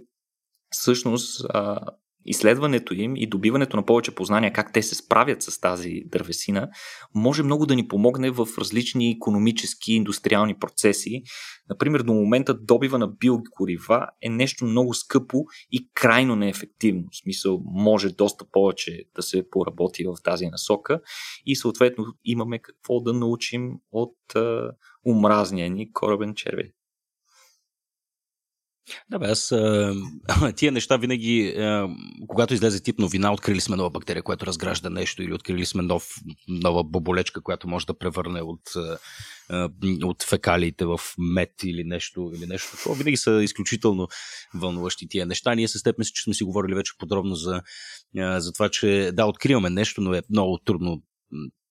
[0.71, 1.81] всъщност а,
[2.27, 6.69] изследването им и добиването на повече познания как те се справят с тази дървесина
[7.15, 11.23] може много да ни помогне в различни економически и индустриални процеси.
[11.69, 17.05] Например, до момента добива на биогорива е нещо много скъпо и крайно неефективно.
[17.13, 21.01] В смисъл, може доста повече да се поработи в тази насока
[21.47, 24.71] и съответно имаме какво да научим от uh,
[25.07, 26.73] омразния ни корабен червей.
[29.11, 29.49] Да, бе, аз
[30.57, 31.55] тия неща винаги,
[32.29, 36.15] когато излезе тип новина, открили сме нова бактерия, която разгражда нещо, или открили сме нов,
[36.49, 38.61] нова боболечка, която може да превърне от,
[40.05, 42.95] от фекалиите в мед или нещо, или нещо такова.
[42.95, 44.09] Винаги са изключително
[44.55, 45.55] вълнуващи тия неща.
[45.55, 47.63] Ние с теб мисля, че сме си говорили вече подробно за,
[48.17, 51.03] за това, че да, откриваме нещо, но е много трудно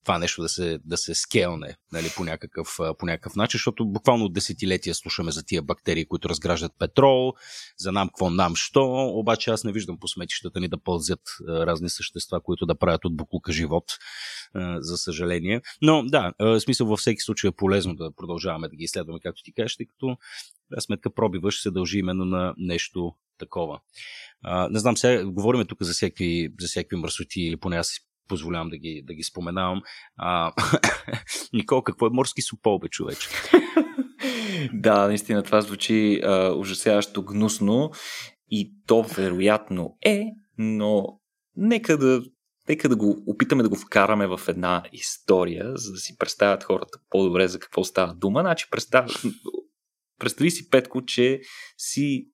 [0.04, 4.26] това нещо да се, да се скелне нали, по, някакъв, по някакъв начин, защото буквално
[4.26, 7.34] от десетилетия слушаме за тия бактерии, които разграждат петрол,
[7.78, 8.84] за нам какво нам що,
[9.14, 13.16] обаче аз не виждам по сметищата ни да пълзят разни същества, които да правят от
[13.16, 13.98] буклука живот,
[14.80, 15.62] за съжаление.
[15.82, 19.54] Но да, смисъл във всеки случай е полезно да продължаваме да ги изследваме, както ти
[19.54, 20.18] кажеш, тъй като
[20.78, 23.80] в сметка пробива ще се дължи именно на нещо такова.
[24.44, 28.00] А, не знам, сега говорим тук за всякакви, за всякакви мръсоти, или поне аз
[28.32, 29.82] позволявам да ги, да ги споменавам.
[30.18, 30.52] А,
[31.54, 33.30] Никол, какво е морски супол, бе, човече?
[34.74, 37.92] да, наистина това звучи а, ужасяващо гнусно
[38.50, 40.26] и то вероятно е,
[40.58, 41.20] но
[41.56, 42.22] нека да,
[42.70, 47.00] нека да го опитаме да го вкараме в една история, за да си представят хората
[47.10, 48.42] по-добре за какво става дума.
[48.42, 49.06] Значи, представ...
[50.20, 51.42] представи си, Петко, че
[51.78, 52.28] си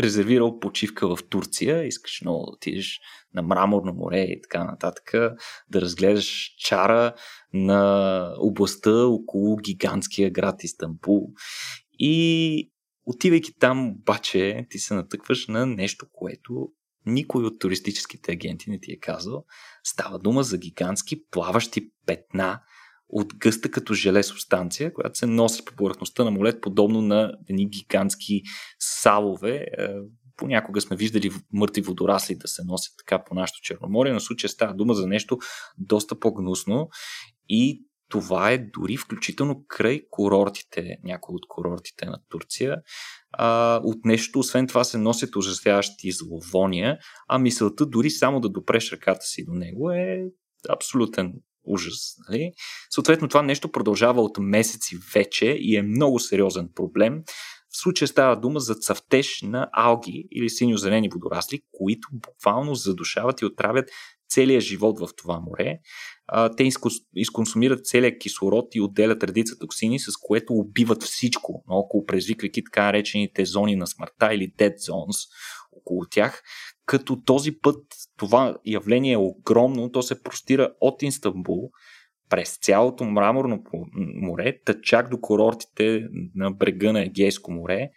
[0.00, 3.00] резервирал почивка в Турция, искаш много да отидеш
[3.34, 5.12] на Мраморно море и така нататък,
[5.68, 7.14] да разгледаш чара
[7.52, 11.28] на областта около гигантския град Истанбул.
[11.98, 12.72] И
[13.06, 16.68] отивайки там, обаче, ти се натъкваш на нещо, което
[17.06, 19.44] никой от туристическите агенти не ти е казал.
[19.84, 22.60] Става дума за гигантски плаващи петна
[23.14, 27.68] от гъста като желе субстанция, която се носи по повърхността на молет, подобно на едни
[27.68, 28.42] гигантски
[28.78, 29.54] салове.
[29.54, 29.88] Е,
[30.36, 34.50] понякога сме виждали мъртви водорасли да се носят така по нашото Черноморие, но в случая
[34.50, 35.38] става дума за нещо
[35.78, 36.88] доста по-гнусно
[37.48, 42.76] и това е дори включително край курортите, някои от курортите на Турция.
[43.32, 46.98] А, от нещо, освен това, се носят ужасяващи зловония,
[47.28, 50.24] а мисълта дори само да допреш ръката си до него е
[50.68, 51.32] абсолютен
[51.64, 52.14] ужас.
[52.28, 52.52] Нали?
[52.90, 57.22] Съответно, това нещо продължава от месеци вече и е много сериозен проблем.
[57.70, 63.44] В случая става дума за цъфтеж на алги или синьо-зелени водорасли, които буквално задушават и
[63.44, 63.90] отравят
[64.28, 65.78] целия живот в това море.
[66.56, 66.70] те
[67.14, 73.44] изконсумират целият кислород и отделят редица токсини, с което убиват всичко наоколо, предизвиквайки така наречените
[73.44, 75.28] зони на смъртта или dead zones
[75.72, 76.42] около тях.
[76.86, 77.82] Като този път
[78.18, 81.70] това явление е огромно, то се простира от Истанбул
[82.30, 83.62] през цялото мраморно
[84.14, 87.90] море, чак до курортите на брега на Егейско море.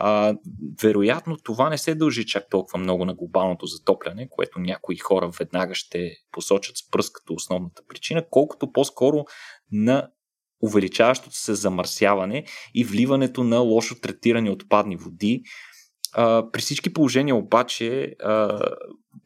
[0.00, 0.34] А,
[0.82, 5.74] вероятно това не се дължи чак толкова много на глобалното затопляне, което някои хора веднага
[5.74, 9.24] ще посочат с пръст като основната причина, колкото по-скоро
[9.72, 10.08] на
[10.62, 12.44] увеличаващото се замърсяване
[12.74, 15.42] и вливането на лошо третирани отпадни води.
[16.20, 18.60] А, при всички положения обаче а,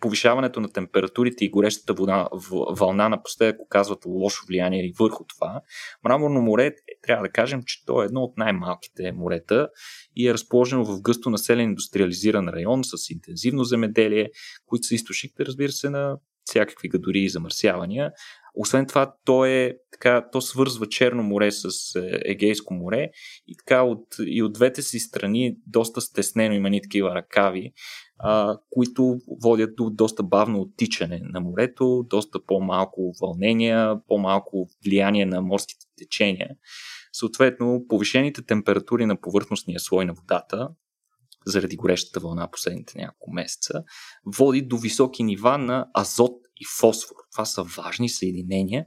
[0.01, 2.29] повишаването на температурите и горещата вода,
[2.71, 5.61] вълна напоследък оказват лошо влияние и върху това.
[6.05, 9.69] Мраморно море, е, трябва да кажем, че то е едно от най-малките морета
[10.17, 14.31] и е разположено в гъсто населен индустриализиран район с интензивно земеделие,
[14.67, 18.13] които са източниките, разбира се, на всякакви гадори и замърсявания.
[18.55, 23.11] Освен това, то, е, така, то свързва Черно море с е, Егейско море
[23.47, 27.73] и така от, и от двете си страни доста стеснено има ни такива ръкави,
[28.19, 35.41] а, които водят до доста бавно оттичане на морето, доста по-малко вълнения, по-малко влияние на
[35.41, 36.49] морските течения.
[37.13, 40.69] Съответно, повишените температури на повърхностния слой на водата,
[41.47, 43.83] заради горещата вълна последните няколко месеца,
[44.27, 47.17] води до високи нива на азот и фосфор.
[47.33, 48.85] Това са важни съединения,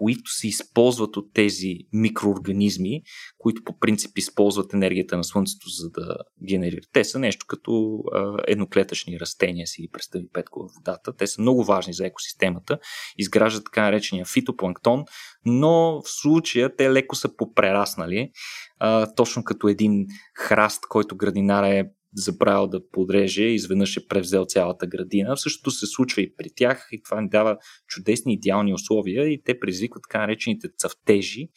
[0.00, 3.02] които се използват от тези микроорганизми,
[3.38, 6.16] които по принцип използват енергията на Слънцето, за да
[6.48, 6.88] генерират.
[6.92, 11.16] Те са нещо като а, едноклетъчни растения, си представи Петко в водата.
[11.16, 12.78] Те са много важни за екосистемата,
[13.18, 15.04] изграждат така наречения фитопланктон,
[15.44, 18.30] но в случая те леко са попрераснали,
[18.78, 24.44] а, точно като един храст, който градинара е забравил да подреже и изведнъж е превзел
[24.48, 25.36] цялата градина.
[25.36, 29.60] Същото се случва и при тях и това ни дава чудесни идеални условия и те
[29.60, 31.48] предизвикват така наречените цъфтежи,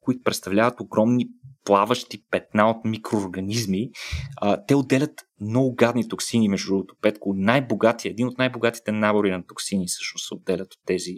[0.00, 1.28] които представляват огромни
[1.64, 3.90] плаващи петна от микроорганизми.
[4.36, 6.94] А, те отделят много гадни токсини, между другото.
[7.02, 11.12] Петко, най-богати, един от най-богатите набори на токсини всъщност се отделят от тези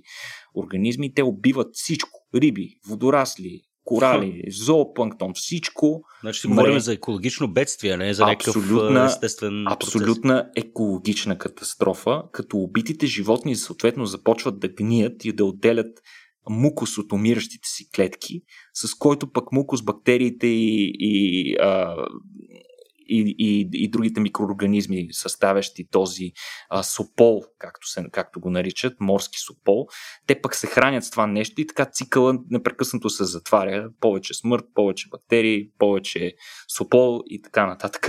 [0.54, 1.14] организми.
[1.14, 2.20] Те убиват всичко.
[2.34, 6.02] Риби, водорасли, корали, зоопланктон, всичко.
[6.20, 10.64] Значи ще говорим за екологично бедствие, не за някакъв абсолютна, естествен Абсолютна процес.
[10.64, 16.00] екологична катастрофа, като убитите животни съответно започват да гният и да отделят
[16.50, 18.42] мукус от умиращите си клетки,
[18.74, 21.96] с който пък мукус, бактериите и, и а,
[23.06, 26.32] и, и, и другите микроорганизми, съставящи този
[26.70, 29.86] а, сопол, както, се, както го наричат, морски сопол,
[30.26, 33.88] те пък се хранят с това нещо и така цикъла непрекъснато се затваря.
[34.00, 36.32] Повече смърт, повече бактерии, повече
[36.68, 38.08] сопол и така нататък.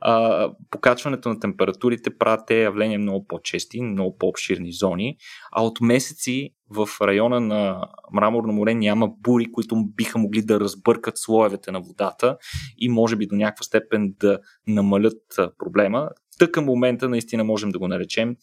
[0.00, 5.16] А, покачването на температурите правят те явления много по-чести, много по-обширни зони,
[5.52, 11.18] а от месеци в района на Мраморно море няма бури, които биха могли да разбъркат
[11.18, 12.36] слоевете на водата
[12.78, 15.22] и може би до някаква степен да намалят
[15.58, 16.08] проблема.
[16.38, 18.36] Тък към момента наистина можем да го наречем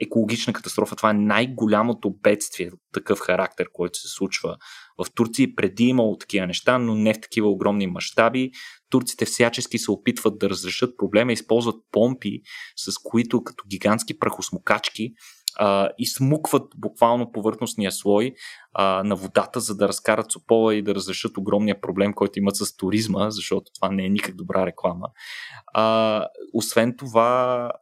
[0.00, 0.96] екологична катастрофа.
[0.96, 4.56] Това е най-голямото бедствие от такъв характер, който се случва
[4.98, 5.48] в Турция.
[5.56, 8.50] Преди имало такива неща, но не в такива огромни мащаби.
[8.90, 12.40] Турците всячески се опитват да разрешат проблема, използват помпи,
[12.76, 15.12] с които като гигантски прахосмокачки
[15.58, 18.34] а, измукват буквално повърхностния слой
[18.74, 22.76] а, на водата, за да разкарат сопола и да разрешат огромния проблем, който имат с
[22.76, 25.08] туризма, защото това не е никак добра реклама.
[25.74, 27.72] А, освен това,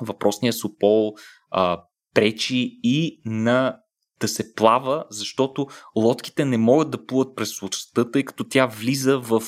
[0.00, 1.14] въпросният сопол
[1.50, 1.82] а,
[2.14, 3.78] пречи и на
[4.20, 5.66] да се плава, защото
[5.96, 9.42] лодките не могат да плуват през лодката, тъй като тя влиза в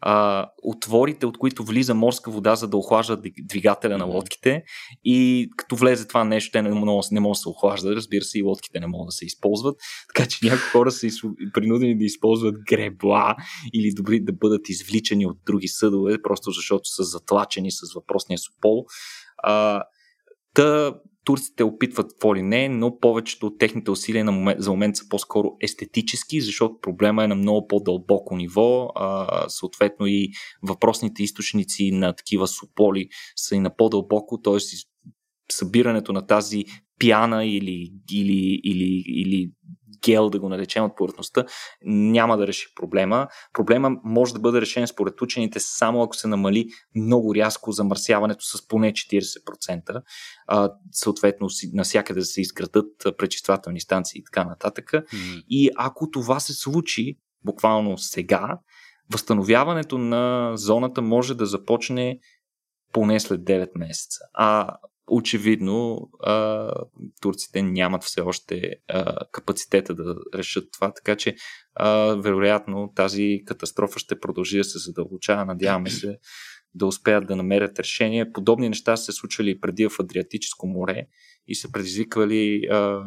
[0.00, 4.62] а, отворите, от които влиза морска вода, за да охлажда двигателя на лодките.
[5.04, 7.96] И като влезе това нещо, те не могат, не могат да се охлаждат.
[7.96, 9.76] Разбира се, и лодките не могат да се използват.
[10.14, 11.06] Така че някои хора са
[11.54, 13.36] принудени да използват гребла
[13.74, 18.84] или добри да бъдат извличани от други съдове, просто защото са затлачени с въпросния супол.
[19.38, 19.82] А,
[20.56, 20.94] Та
[21.26, 25.08] турците опитват какво ли не, но повечето от техните усилия на момент, за момент са
[25.08, 28.88] по-скоро естетически, защото проблема е на много по-дълбоко ниво.
[28.94, 30.28] А, съответно и
[30.62, 34.58] въпросните източници на такива суполи са и на по-дълбоко, т.е.
[35.52, 36.64] събирането на тази
[37.00, 39.50] пяна или, или, или, или
[40.04, 41.44] гел, да го наречем от повърхността,
[41.84, 43.28] няма да реши проблема.
[43.52, 48.68] Проблема може да бъде решен според учените само ако се намали много рязко замърсяването с
[48.68, 50.02] поне 40%.
[50.46, 54.90] А, съответно, насякъде да се изградат пречиствателни станции и така нататък.
[54.92, 55.44] Mm.
[55.48, 58.58] И ако това се случи буквално сега,
[59.12, 62.18] възстановяването на зоната може да започне
[62.92, 64.18] поне след 9 месеца.
[64.34, 64.76] А
[65.10, 66.70] очевидно а,
[67.20, 71.36] турците нямат все още а, капацитета да решат това, така че
[71.74, 75.44] а, вероятно тази катастрофа ще продължи да се задълбочава.
[75.44, 76.18] Надяваме се
[76.74, 78.32] да успеят да намерят решение.
[78.32, 81.06] Подобни неща са се случвали преди в Адриатическо море
[81.48, 83.02] и са предизвиквали а,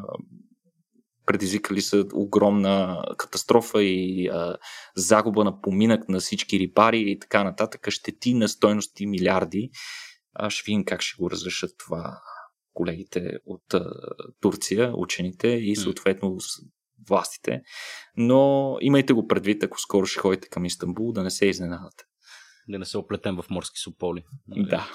[1.25, 4.57] предизвикали са огромна катастрофа и а,
[4.95, 9.69] загуба на поминък на всички рибари и така нататък, щети на стойности милиарди.
[10.33, 12.21] А, ще видим как ще го разрешат това
[12.73, 13.91] колегите от а,
[14.41, 16.37] Турция, учените и съответно
[17.09, 17.61] властите.
[18.17, 22.03] Но имайте го предвид, ако скоро ще ходите към Истанбул, да не се изненадате.
[22.67, 24.23] Да не се оплетем в морски сополи.
[24.47, 24.89] Да.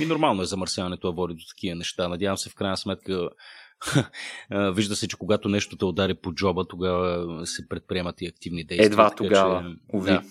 [0.00, 2.08] И нормално е замърсяването да води до такива неща.
[2.08, 3.30] Надявам се в крайна сметка
[4.74, 8.86] Вижда се, че когато нещо те удари по джоба, тогава се предприемат и активни действия.
[8.86, 10.10] Едва така, тогава, че, уви.
[10.10, 10.22] Да,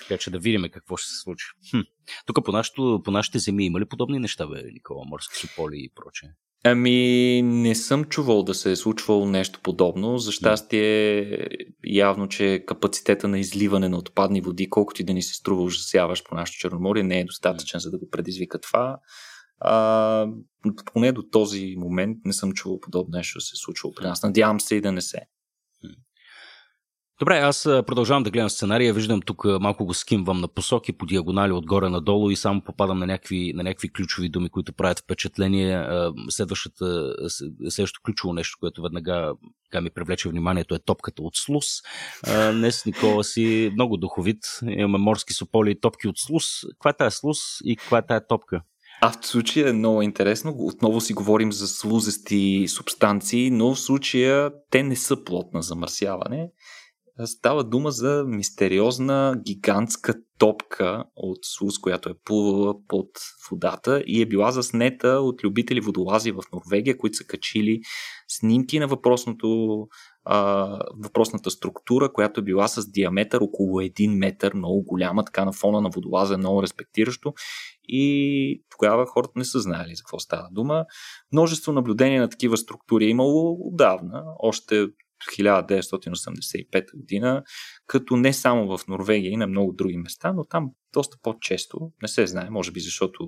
[0.00, 1.46] така че да видим какво ще се случи.
[1.70, 1.80] Хм.
[2.26, 5.04] Тук по, нашото, по нашите земи има ли подобни неща, бе, Никола?
[5.06, 6.28] Морски сополи и прочее?
[6.66, 10.18] Ами, не съм чувал да се е случвало нещо подобно.
[10.18, 11.38] За щастие,
[11.86, 16.24] явно, че капацитета на изливане на отпадни води, колкото и да ни се струва ужасяваш
[16.24, 18.98] по нашото Черноморие, не е достатъчен, за да го предизвика това.
[19.60, 20.26] А,
[20.92, 24.22] поне до този момент не съм чувал подобно нещо да се е случило при нас.
[24.22, 25.20] Надявам се и да не се.
[27.18, 28.94] Добре, аз продължавам да гледам сценария.
[28.94, 33.06] Виждам тук малко го скимвам на посоки, по диагонали отгоре надолу и само попадам на
[33.06, 35.86] някакви, на някакви ключови думи, които правят впечатление.
[36.28, 37.14] Следващата,
[37.68, 39.32] следващото ключово нещо, което веднага
[39.70, 41.66] така ми привлече вниманието е топката от слус.
[42.52, 44.38] Днес Никола си много духовит.
[44.68, 46.44] Имаме морски сополи и топки от слус.
[46.70, 48.62] Каква е тази слус и каква е тази топка?
[49.00, 50.54] А в случая е много интересно.
[50.58, 56.50] Отново си говорим за слузести субстанции, но в случая те не са плод на замърсяване.
[57.24, 63.08] Става дума за мистериозна гигантска топка от слуз, която е плувала под
[63.50, 67.80] водата и е била заснета от любители водолази в Норвегия, които са качили
[68.28, 69.78] снимки на въпросното,
[70.24, 70.66] а,
[71.04, 75.80] въпросната структура, която е била с диаметър около 1 метър, много голяма, така на фона
[75.80, 77.32] на водолаза, много респектиращо.
[77.88, 80.84] И тогава хората не са знаели за какво става дума.
[81.32, 84.86] Множество наблюдения на такива структури е имало отдавна, още
[85.38, 87.42] 1985 година,
[87.86, 92.08] като не само в Норвегия и на много други места, но там доста по-често, не
[92.08, 93.26] се знае, може би защото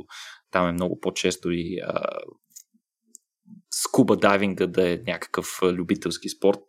[0.50, 2.02] там е много по-често и а,
[3.70, 6.60] скуба дайвинга да е някакъв любителски спорт.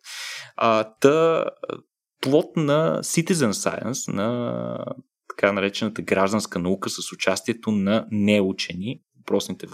[0.56, 1.46] А, та,
[2.22, 4.96] плод на Citizen Science, на
[5.30, 9.68] така наречената гражданска наука с участието на неучени, въпросните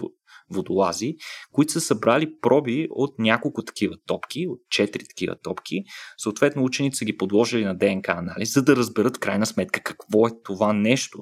[0.50, 1.14] водолази,
[1.52, 5.82] които са събрали проби от няколко такива топки, от четири такива топки.
[6.18, 10.30] Съответно, учените са ги подложили на ДНК анализ, за да разберат крайна сметка какво е
[10.44, 11.18] това нещо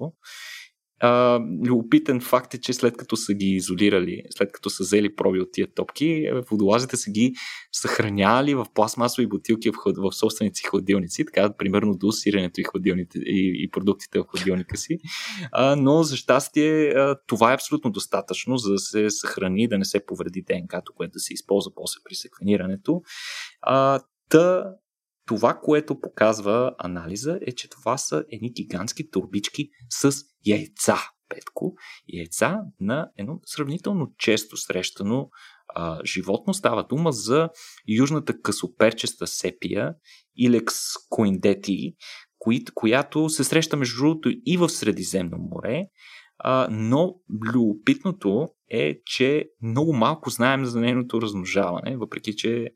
[1.02, 5.40] а, любопитен факт е, че след като са ги изолирали, след като са взели проби
[5.40, 7.32] от тия топки, е, водолазите са ги
[7.72, 13.70] съхранявали в пластмасови бутилки в, в собствените хладилници, така примерно до сиренето и, хладилните, и,
[13.70, 14.98] продуктите в хладилника си.
[15.52, 16.94] А, но за щастие
[17.26, 21.20] това е абсолютно достатъчно, за да се съхрани, да не се повреди ДНК, което да
[21.20, 23.02] се използва после при секвенирането.
[23.62, 24.00] А,
[24.32, 24.64] Та
[25.26, 30.12] това, което показва анализа е, че това са едни гигантски турбички с
[30.46, 30.96] яйца,
[31.28, 31.74] Петко.
[32.08, 35.28] Яйца на едно сравнително често срещано
[35.74, 36.54] а, животно.
[36.54, 37.48] Става дума за
[37.88, 39.94] южната късоперчеста сепия,
[40.36, 40.74] Илекс
[41.08, 41.94] коиндети,
[42.38, 45.86] кои, която се среща между другото и в Средиземно море,
[46.70, 47.14] но
[47.52, 52.68] любопитното е, че много малко знаем за нейното размножаване, въпреки че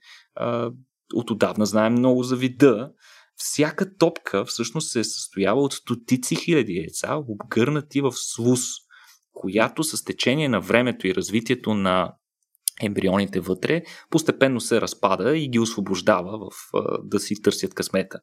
[1.15, 2.93] от отдавна знаем много за вида.
[3.37, 8.61] Всяка топка всъщност се състоява от стотици хиляди яйца, обгърнати в слус,
[9.33, 12.13] която с течение на времето и развитието на
[12.83, 16.70] ембрионите вътре, постепенно се разпада и ги освобождава в,
[17.05, 18.20] да си търсят късмета.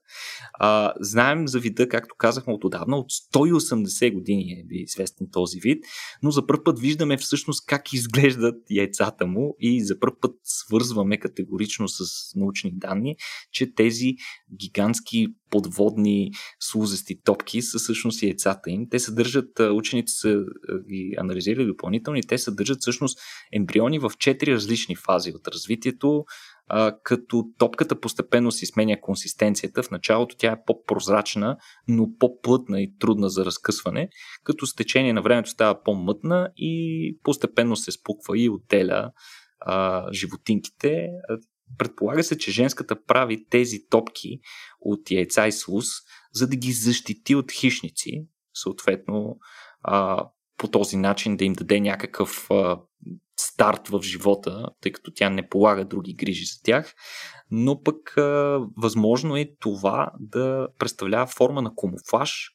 [0.54, 5.60] А, знаем за вида, както казахме от отдавна, от 180 години е би известен този
[5.60, 5.84] вид,
[6.24, 11.20] но за първ път виждаме всъщност как изглеждат яйцата му и за първ път свързваме
[11.20, 12.04] категорично с
[12.36, 13.16] научни данни,
[13.52, 14.16] че тези
[14.60, 18.90] гигантски подводни слузести топки са всъщност яйцата им.
[18.90, 20.44] Те съдържат, учените са
[20.90, 23.20] ги анализирали допълнително и те съдържат всъщност
[23.52, 24.12] ембриони в
[24.44, 26.26] четири различни фази от развитието.
[26.68, 29.84] а, като топката постепенно си сменя консистенцията.
[29.84, 34.10] В началото тя е по-прозрачна, но по-плътна и трудна за разкъсване,
[34.44, 39.12] като с течение на времето става по-мътна и постепенно се спуква и отделя
[39.60, 41.08] а, животинките.
[41.78, 44.40] Предполага се, че женската прави тези топки
[44.82, 45.86] от яйца и слус,
[46.34, 49.38] за да ги защити от хищници, съответно
[49.82, 50.26] а,
[50.58, 52.80] по този начин да им даде някакъв а,
[53.40, 56.94] старт в живота, тъй като тя не полага други грижи за тях,
[57.52, 62.50] но пък а, възможно е това да представлява форма на комуфаж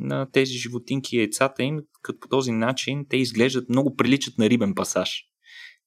[0.00, 4.50] на тези животинки и яйцата им, като по този начин те изглеждат много приличат на
[4.50, 5.24] рибен пасаж.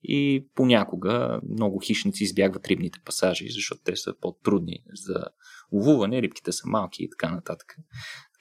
[0.04, 5.26] И понякога много хищници избягват рибните пасажи, защото те са по-трудни за
[5.72, 7.76] ловуване, рибките са малки и така нататък.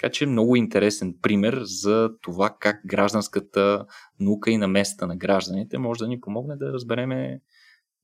[0.00, 3.86] Така че много интересен пример за това как гражданската
[4.20, 7.40] наука и наместа на гражданите може да ни помогне да разбереме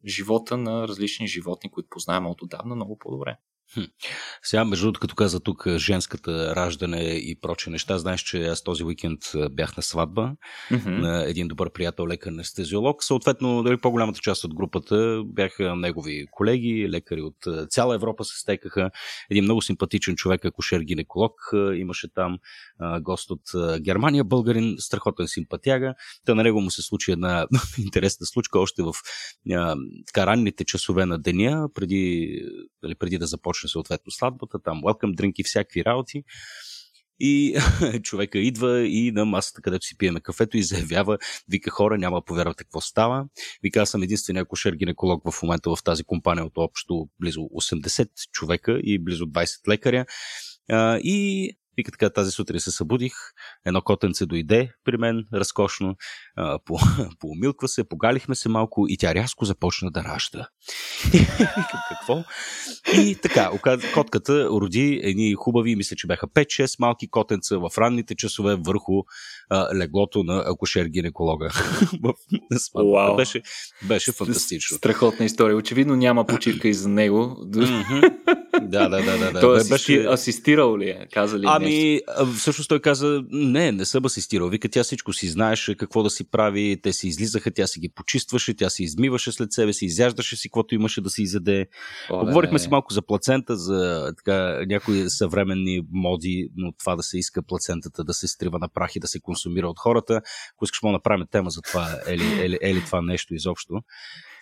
[0.07, 3.37] живота на различни животни, които познаваме от отдавна много по-добре.
[3.75, 3.81] Хм.
[4.43, 8.85] Сега, между другото, като каза тук женската раждане и проче неща, знаеш, че аз този
[8.85, 10.33] уикенд бях на сватба
[10.71, 10.99] mm-hmm.
[10.99, 13.05] на един добър приятел, лекар анестезиолог.
[13.05, 17.37] Съответно, дали по-голямата част от групата бяха негови колеги, лекари от
[17.71, 18.91] цяла Европа се стекаха.
[19.31, 21.33] Един много симпатичен човек, акушер-гинеколог,
[21.77, 22.39] имаше там
[23.01, 23.43] гост от
[23.81, 25.95] Германия, българин, страхотен симпатяга.
[26.27, 27.47] Та на него му се случи една
[27.79, 28.93] интересна случка още в
[30.07, 32.43] така ранните часове на деня, преди,
[32.83, 36.25] дали, преди да започне започне съответно сватбата, там welcome drink и всякакви работи.
[37.21, 37.57] И
[38.03, 42.25] човека идва и на масата, където си пиеме кафето и заявява, вика хора, няма да
[42.25, 43.25] повярвате какво става.
[43.63, 48.81] Вика, аз съм единствения акушер-гинеколог в момента в тази компания от общо близо 80 човека
[48.83, 50.07] и близо 20 лекаря.
[51.03, 53.13] И Вика така, тази сутрин се събудих,
[53.67, 55.97] едно котенце дойде при мен, разкошно,
[56.65, 56.79] по,
[57.21, 60.49] поумилква се, погалихме се малко и тя рязко започна да ражда.
[61.89, 62.25] Какво?
[62.95, 63.51] И така,
[63.95, 69.03] котката роди едни хубави, мисля, че бяха 5-6 малки котенца в ранните часове върху
[69.51, 71.51] а, леглото на акушер-гинеколога.
[72.75, 73.17] wow.
[73.17, 73.43] Беше,
[73.83, 74.77] беше фантастично.
[74.77, 75.57] Страхотна история.
[75.57, 77.37] Очевидно няма почивка и за него.
[78.67, 79.33] Да, да, да.
[79.33, 79.41] да.
[79.41, 80.05] Той беше...
[80.05, 81.07] асистирал ли е?
[81.13, 82.33] Каза ли ами, нещо?
[82.37, 84.49] всъщност той каза, не, не съм асистирал.
[84.49, 86.81] Вика, тя всичко си знаеше какво да си прави.
[86.83, 90.49] Те си излизаха, тя си ги почистваше, тя си измиваше след себе си, изяждаше си
[90.49, 91.67] каквото имаше да си изяде.
[92.09, 97.43] Поговорихме си малко за плацента, за така, някои съвременни моди, но това да се иска
[97.43, 100.21] плацентата да се стрива на прах и да се консумира от хората.
[100.57, 103.03] Ако искаш, мога да направим тема за това, е ли, е ли, е ли това
[103.03, 103.75] нещо изобщо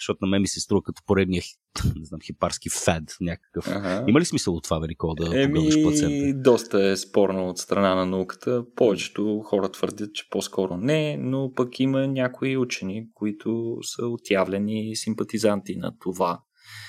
[0.04, 1.42] защото на мен ми се струва като поредния
[1.96, 3.68] не знам, хипарски фед някакъв.
[3.68, 4.04] Ага.
[4.08, 6.42] Има ли смисъл от това, Велико, да Еми, плацента?
[6.42, 8.64] Доста е спорно от страна на науката.
[8.76, 15.76] Повечето хора твърдят, че по-скоро не, но пък има някои учени, които са отявлени симпатизанти
[15.76, 16.40] на това.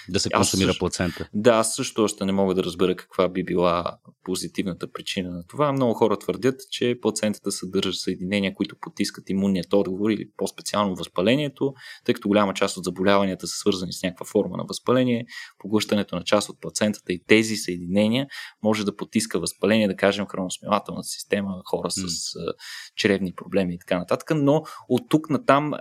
[0.09, 1.29] Да се консумира също, плацента.
[1.33, 5.71] Да, аз също още не мога да разбера каква би била позитивната причина на това.
[5.71, 11.73] Много хора твърдят, че плацентата съдържа съединения, които потискат имунният отговор или по-специално възпалението,
[12.05, 15.25] тъй като голяма част от заболяванията са свързани с някаква форма на възпаление.
[15.59, 18.27] Поглъщането на част от плацентата и тези съединения
[18.63, 22.53] може да потиска възпаление, да кажем, храносмилателната система, хора с mm.
[22.95, 24.31] чревни проблеми и така нататък.
[24.35, 25.73] Но от тук на там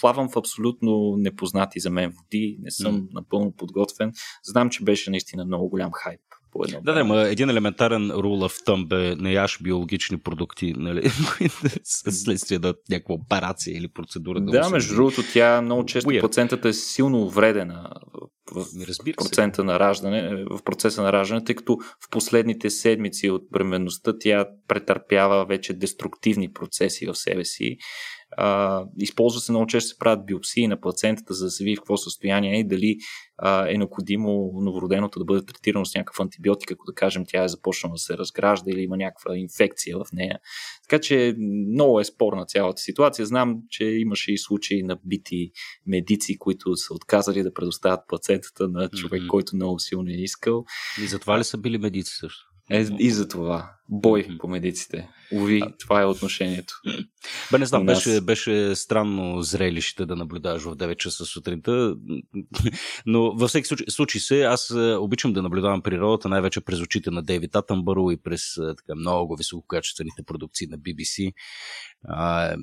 [0.00, 2.58] плавам в абсолютно непознати за мен води.
[2.60, 3.08] Не съм mm.
[3.12, 4.12] напълно подготвен.
[4.44, 6.20] Знам, че беше наистина много голям хайп
[6.56, 6.80] по едно.
[6.84, 11.02] Да, да, ма един елементарен рул в тъм бе не яш биологични продукти, нали,
[11.84, 14.40] следствие на някаква операция или процедура.
[14.40, 16.20] Да, да между другото, тя много често Weird.
[16.20, 17.90] процентата е силно вредена
[18.52, 23.42] в, в процента на раждане, в процеса на раждане, тъй като в последните седмици от
[23.52, 27.76] бременността тя претърпява вече деструктивни процеси в себе си
[28.36, 31.80] а, използва се много често се правят биопсии на плацентата, за да се види в
[31.80, 32.96] какво състояние е и дали
[33.38, 37.48] а, е необходимо новороденото да бъде третирано с някакъв антибиотик, ако да кажем тя е
[37.48, 40.38] започнала да се разгражда или има някаква инфекция в нея.
[40.88, 41.34] Така че
[41.72, 43.26] много е спорна цялата ситуация.
[43.26, 45.50] Знам, че имаше и случаи на бити
[45.86, 49.28] медици, които са отказали да предоставят плацентата на човек, mm-hmm.
[49.28, 50.64] който много силно е искал.
[51.02, 52.55] И затова ли са били медици също?
[52.70, 53.72] Е, и за това.
[53.88, 55.08] Бой по медиците.
[55.32, 56.74] Уви, това е отношението.
[57.52, 61.96] Бе, не знам, беше, беше странно зрелище да наблюдаваш в 9 часа сутринта,
[63.06, 67.10] но във всеки случай, случай се, аз е, обичам да наблюдавам природата най-вече през очите
[67.10, 71.32] на Дейвид Атънбъро и през е, така, много висококачествените продукции на BBC.
[72.08, 72.56] А,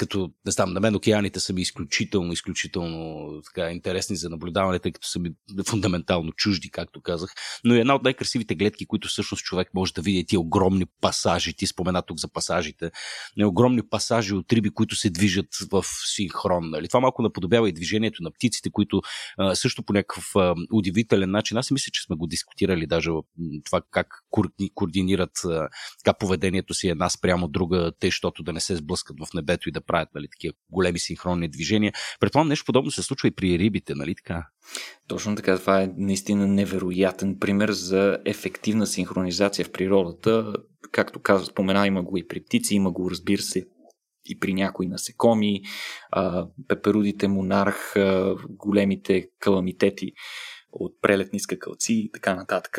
[0.00, 4.92] като, не знам, на мен океаните са ми изключително, изключително така, интересни за наблюдаване, тъй
[4.92, 5.30] като са ми
[5.66, 7.30] фундаментално чужди, както казах.
[7.64, 11.54] Но е една от най-красивите гледки, които всъщност човек може да види, тия огромни пасажи,
[11.54, 12.90] ти спомена тук за пасажите,
[13.36, 15.84] не огромни пасажи от риби, които се движат в
[16.14, 16.70] синхрон.
[16.70, 16.88] Нали?
[16.88, 19.02] Това малко наподобява и движението на птиците, които
[19.38, 23.10] а, също по някакъв а, удивителен начин, аз си мисля, че сме го дискутирали даже
[23.64, 24.19] това как
[24.74, 25.32] координират
[26.04, 29.72] така поведението си една спрямо друга, те, защото да не се сблъскат в небето и
[29.72, 31.92] да правят нали, такива големи синхронни движения.
[32.20, 34.46] Предполагам, нещо подобно се случва и при рибите, нали така?
[35.08, 40.52] Точно така, това е наистина невероятен пример за ефективна синхронизация в природата.
[40.92, 43.66] Както каза, спомена, има го и при птици, има го, разбира се,
[44.24, 45.60] и при някои насекоми,
[46.68, 47.94] пеперудите монарх,
[48.48, 50.12] големите каламитети
[50.72, 52.78] от прелетни скакалци и така нататък.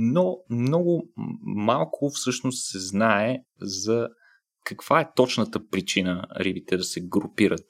[0.00, 1.08] Но много
[1.42, 4.08] малко всъщност се знае за
[4.64, 7.66] каква е точната причина рибите да се групират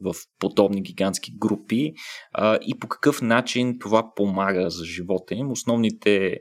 [0.00, 1.92] в подобни гигантски групи
[2.32, 5.50] а, и по какъв начин това помага за живота им.
[5.50, 6.36] Основните,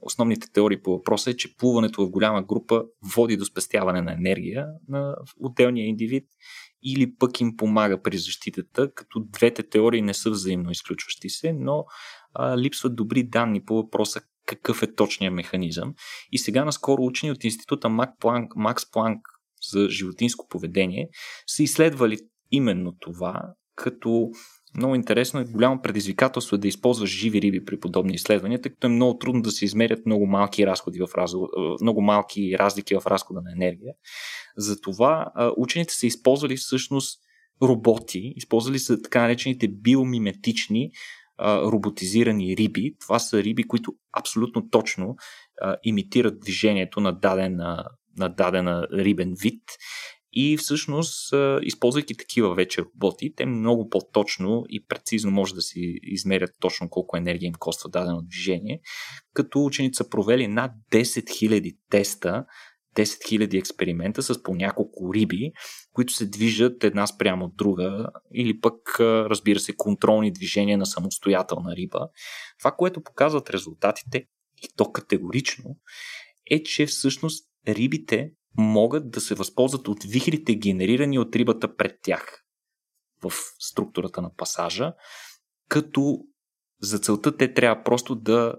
[0.00, 4.66] основните теории по въпроса е, че плуването в голяма група води до спестяване на енергия
[4.88, 6.24] на отделния индивид
[6.82, 11.84] или пък им помага при защитата, като двете теории не са взаимно изключващи се, но
[12.34, 15.94] а, липсват добри данни по въпроса какъв е точният механизъм.
[16.32, 17.88] И сега наскоро учени от института
[18.56, 19.20] Макс Планк
[19.72, 21.08] за животинско поведение
[21.46, 22.18] са изследвали
[22.50, 23.42] именно това,
[23.76, 24.30] като
[24.76, 28.86] много интересно и голямо предизвикателство е да използваш живи риби при подобни изследвания, тъй като
[28.86, 31.32] е много трудно да се измерят много малки разходи в раз...
[31.80, 33.94] много малки разлики в разхода на енергия.
[34.56, 35.26] Затова
[35.56, 37.20] учените са използвали всъщност
[37.62, 40.90] роботи, използвали са така наречените биомиметични
[41.40, 42.94] роботизирани риби.
[43.00, 45.16] Това са риби, които абсолютно точно
[45.84, 47.84] имитират движението на дадена,
[48.18, 49.62] на дадена рибен вид
[50.36, 56.50] и всъщност, използвайки такива вече роботи, те много по-точно и прецизно може да си измерят
[56.60, 58.80] точно колко енергия им коства дадено движение,
[59.34, 62.44] като ученици са провели над 10 000 теста
[62.96, 65.52] 10 000 експеримента с по няколко риби,
[65.94, 71.76] които се движат една спрямо от друга, или пък, разбира се, контролни движения на самостоятелна
[71.76, 72.08] риба.
[72.58, 74.26] Това, което показват резултатите,
[74.62, 75.76] и то категорично,
[76.50, 82.44] е, че всъщност рибите могат да се възползват от вихрите, генерирани от рибата пред тях
[83.22, 84.92] в структурата на пасажа,
[85.68, 86.18] като
[86.80, 88.54] за целта те трябва просто да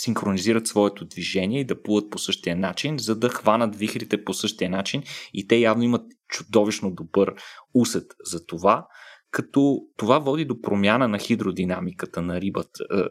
[0.00, 4.70] синхронизират своето движение и да плуват по същия начин, за да хванат вихрите по същия
[4.70, 5.02] начин
[5.34, 7.34] и те явно имат чудовищно добър
[7.74, 8.86] усет за това
[9.30, 13.02] като това води до промяна на хидродинамиката на рибата, е, е,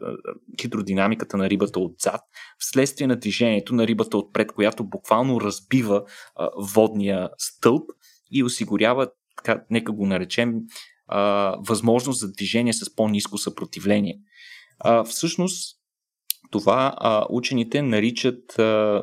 [0.60, 2.20] хидродинамиката на рибата отзад,
[2.58, 7.90] вследствие на движението на рибата отпред, която буквално разбива е, водния стълб
[8.30, 10.54] и осигурява, така, нека го наречем,
[11.58, 14.18] възможност за движение с по-низко съпротивление.
[15.04, 15.75] Всъщност,
[16.50, 19.02] това а, учените наричат а,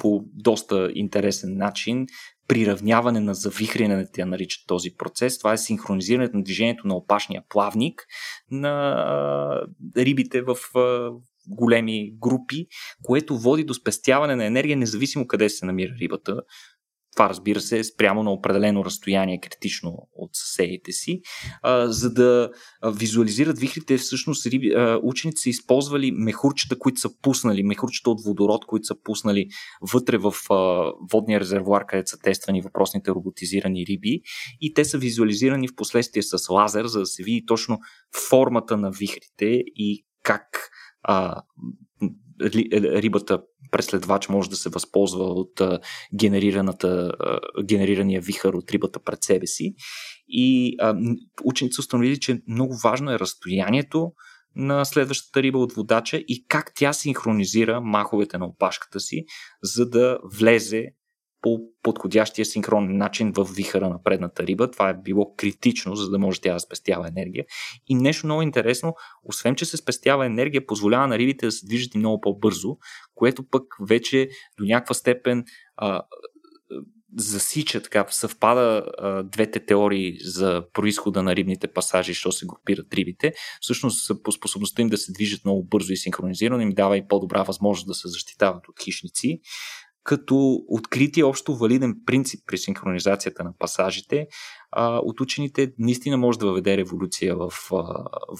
[0.00, 2.06] по доста интересен начин
[2.48, 5.38] приравняване на завихряне, тя наричат този процес.
[5.38, 8.06] Това е синхронизирането на движението на опашния плавник
[8.50, 9.66] на а,
[9.96, 11.10] рибите в а,
[11.48, 12.66] големи групи,
[13.02, 16.40] което води до спестяване на енергия, независимо къде се намира рибата.
[17.16, 21.20] Това, разбира се, е спрямо на определено разстояние критично от съседите си.
[21.84, 22.50] За да
[22.86, 28.86] визуализират вихрите, всъщност риби, учените са използвали мехурчета, които са пуснали, мехурчета от водород, които
[28.86, 29.46] са пуснали
[29.92, 30.34] вътре в
[31.12, 34.20] водния резервуар, където са тествани въпросните роботизирани риби.
[34.60, 37.78] И те са визуализирани в последствие с лазер, за да се види точно
[38.28, 40.70] формата на вихрите и как
[41.02, 41.42] а,
[42.40, 45.62] рибата преследвач може да се възползва от
[46.14, 47.12] генерираната,
[47.64, 49.74] генерирания вихър от рибата пред себе си.
[50.28, 50.96] И а,
[51.44, 54.12] ученици установили, че много важно е разстоянието
[54.56, 59.24] на следващата риба от водача и как тя синхронизира маховете на опашката си,
[59.62, 60.86] за да влезе
[61.42, 64.70] по подходящия синхронен начин в вихара на предната риба.
[64.70, 67.44] Това е било критично, за да може тя да спестява енергия.
[67.88, 71.94] И нещо много интересно, освен че се спестява енергия, позволява на рибите да се движат
[71.94, 72.76] и много по-бързо,
[73.14, 74.28] което пък вече
[74.58, 75.44] до някаква степен
[75.76, 76.02] а,
[77.16, 83.32] засича, така съвпада а, двете теории за происхода на рибните пасажи, що се групират рибите.
[83.60, 87.42] Всъщност по способността им да се движат много бързо и синхронизирано им дава и по-добра
[87.42, 89.40] възможност да се защитават от хищници
[90.04, 94.26] като открити общо валиден принцип при синхронизацията на пасажите,
[94.70, 97.90] а, от учените наистина може да въведе революция в, в,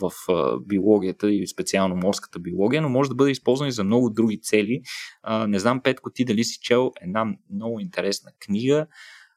[0.01, 0.13] в
[0.61, 4.81] биологията и специално морската биология, но може да бъде използван и за много други цели.
[5.23, 8.87] А, не знам, Петко, ти дали си чел една много интересна книга,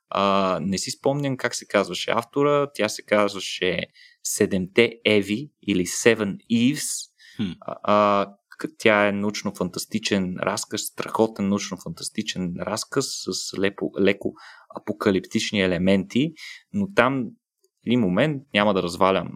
[0.10, 2.68] А, не си спомням как се казваше автора.
[2.74, 3.80] Тя се казваше
[4.24, 7.12] Седемте Еви или Seven Eves.
[7.40, 7.56] Hmm.
[7.84, 8.28] А,
[8.78, 14.34] тя е научно-фантастичен разказ, страхотен научно-фантастичен разказ с леко, леко
[14.76, 16.34] апокалиптични елементи,
[16.74, 17.26] но там
[17.86, 19.30] един момент няма да развалям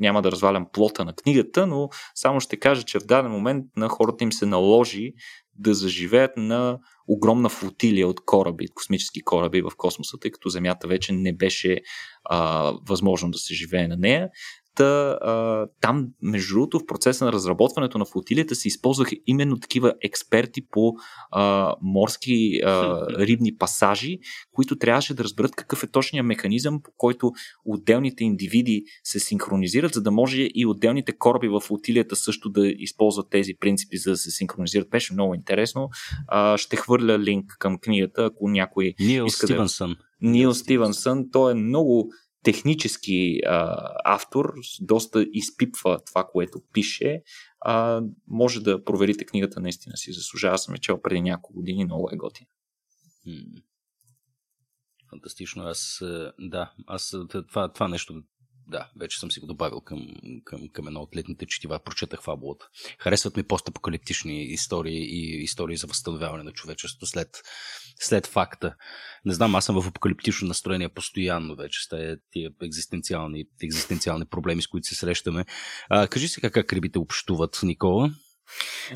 [0.00, 3.88] няма да развалям плота на книгата, но само ще кажа, че в даден момент на
[3.88, 5.12] хората им се наложи
[5.54, 11.12] да заживеят на огромна флотилия от кораби, космически кораби в космоса, тъй като Земята вече
[11.12, 11.80] не беше
[12.24, 14.28] а, възможно да се живее на нея.
[14.78, 19.94] Та, а, там, между другото, в процеса на разработването на флотилията се използваха именно такива
[20.02, 20.94] експерти по
[21.30, 24.18] а, морски а, рибни пасажи,
[24.52, 27.32] които трябваше да разберат какъв е точният механизъм, по който
[27.64, 33.30] отделните индивиди се синхронизират, за да може и отделните кораби в флотилията също да използват
[33.30, 34.90] тези принципи, за да се синхронизират.
[34.90, 35.88] Беше много интересно.
[36.28, 39.90] А, ще хвърля линк към книгата, ако някой Нил иска Стивенсън.
[39.90, 40.30] Да...
[40.30, 41.24] Нил Стивенсън.
[41.32, 42.10] Той е много
[42.42, 47.22] технически а, автор, доста изпипва това, което пише.
[47.60, 50.58] А, може да проверите книгата, наистина си заслужава.
[50.58, 52.48] Съм е чел преди няколко години, много е готина.
[55.10, 55.62] Фантастично.
[55.62, 56.02] Аз,
[56.38, 57.16] да, аз
[57.48, 58.22] това, това нещо
[58.68, 60.06] да, вече съм си го добавил към,
[60.44, 61.80] към, към едно от летните четива.
[61.84, 62.68] Прочетах фабулата.
[62.98, 67.42] Харесват ми постапокалиптични истории и истории за възстановяване на човечеството след,
[68.00, 68.74] след факта.
[69.24, 74.66] Не знам, аз съм в апокалиптично настроение постоянно вече с тия екзистенциални, екзистенциални проблеми, с
[74.66, 75.44] които се срещаме.
[75.88, 78.10] А, кажи сега как рибите общуват, Никола.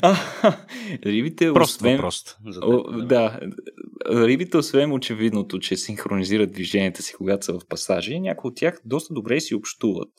[0.01, 0.17] А,
[1.05, 1.95] рибите, прост освен...
[1.95, 2.37] въпрос.
[2.47, 3.39] За О, да,
[4.09, 9.13] рибите, освен очевидното, че синхронизират движенията си, когато са в пасажи, някои от тях доста
[9.13, 10.09] добре си общуват.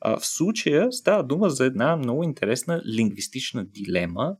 [0.00, 4.36] А, в случая става дума за една много интересна лингвистична дилема,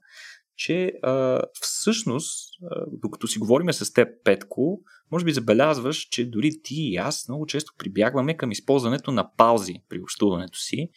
[0.57, 4.81] че а, всъщност, а, докато си говорим с теб, Петко,
[5.13, 9.75] може би забелязваш, че дори ти и аз много често прибягваме към използването на паузи
[9.89, 10.89] при общуването си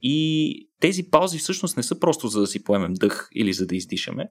[0.00, 3.76] и тези паузи всъщност не са просто за да си поемем дъх или за да
[3.76, 4.28] издишаме,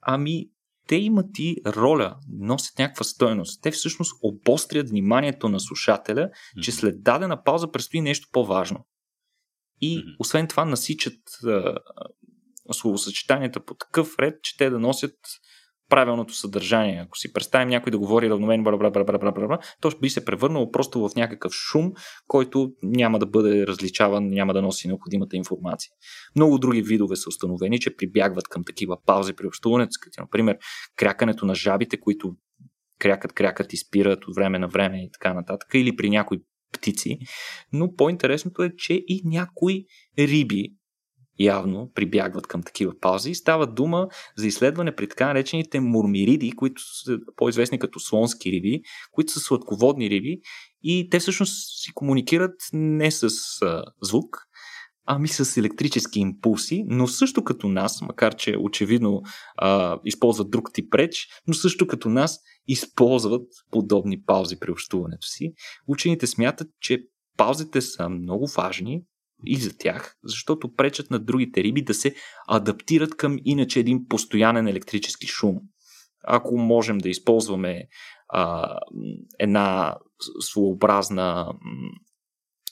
[0.00, 0.50] ами
[0.90, 3.62] те имат и роля, носят някаква стоеност.
[3.62, 6.62] Те всъщност обострят вниманието на слушателя, mm-hmm.
[6.62, 8.86] че след дадена пауза предстои нещо по-важно.
[9.80, 10.16] И mm-hmm.
[10.18, 11.74] освен това насичат а,
[12.72, 15.16] словосъчетанията по такъв ред, че те да носят
[15.90, 17.02] правилното съдържание.
[17.06, 20.10] Ако си представим някой да говори равномерно, бла, бла, бла, бла, бла, бла, то би
[20.10, 21.92] се превърнало просто в някакъв шум,
[22.26, 25.90] който няма да бъде различаван, няма да носи необходимата информация.
[26.36, 30.58] Много други видове са установени, че прибягват към такива паузи при общуването, като например
[30.96, 32.34] крякането на жабите, които
[32.98, 36.38] крякат, крякат и спират от време на време и така нататък, или при някои
[36.72, 37.18] птици.
[37.72, 39.84] Но по-интересното е, че и някои
[40.18, 40.74] риби
[41.38, 43.34] явно прибягват към такива паузи.
[43.34, 48.80] Става дума за изследване при така наречените мурмириди, които са по-известни като слонски риби,
[49.12, 50.40] които са сладководни риби
[50.82, 53.28] и те всъщност си комуникират не с
[53.62, 54.36] а, звук,
[55.06, 59.22] ами с електрически импулси, но също като нас, макар че очевидно
[59.56, 65.52] а, използват друг тип реч, но също като нас използват подобни паузи при общуването си.
[65.86, 67.02] Учените смятат, че
[67.36, 69.02] паузите са много важни,
[69.46, 72.14] и за тях, защото пречат на другите риби да се
[72.48, 75.56] адаптират към иначе един постоянен електрически шум.
[76.24, 77.84] Ако можем да използваме
[78.28, 78.76] а,
[79.38, 79.96] една
[80.40, 81.52] своеобразна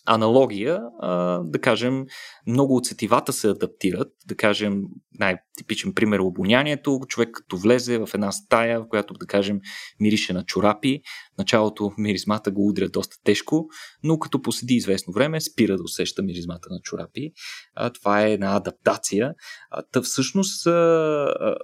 [0.08, 2.04] аналогия, а, да кажем,
[2.46, 4.08] много от сетивата се адаптират.
[4.26, 4.82] Да кажем,
[5.18, 7.00] най-типичен пример е обонянието.
[7.08, 9.60] Човек като влезе в една стая, в която, да кажем,
[10.00, 11.00] мирише на чорапи.
[11.38, 13.66] началото миризмата го удря доста тежко,
[14.02, 17.32] но като поседи известно време, спира да усеща миризмата на чорапи.
[17.74, 19.34] А, това е една адаптация.
[19.70, 21.56] А, та всъщност а, а,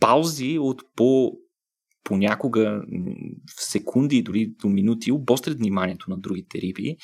[0.00, 1.32] паузи от по
[2.04, 2.82] понякога
[3.56, 6.96] в секунди, дори до минути, обострят вниманието на другите риби.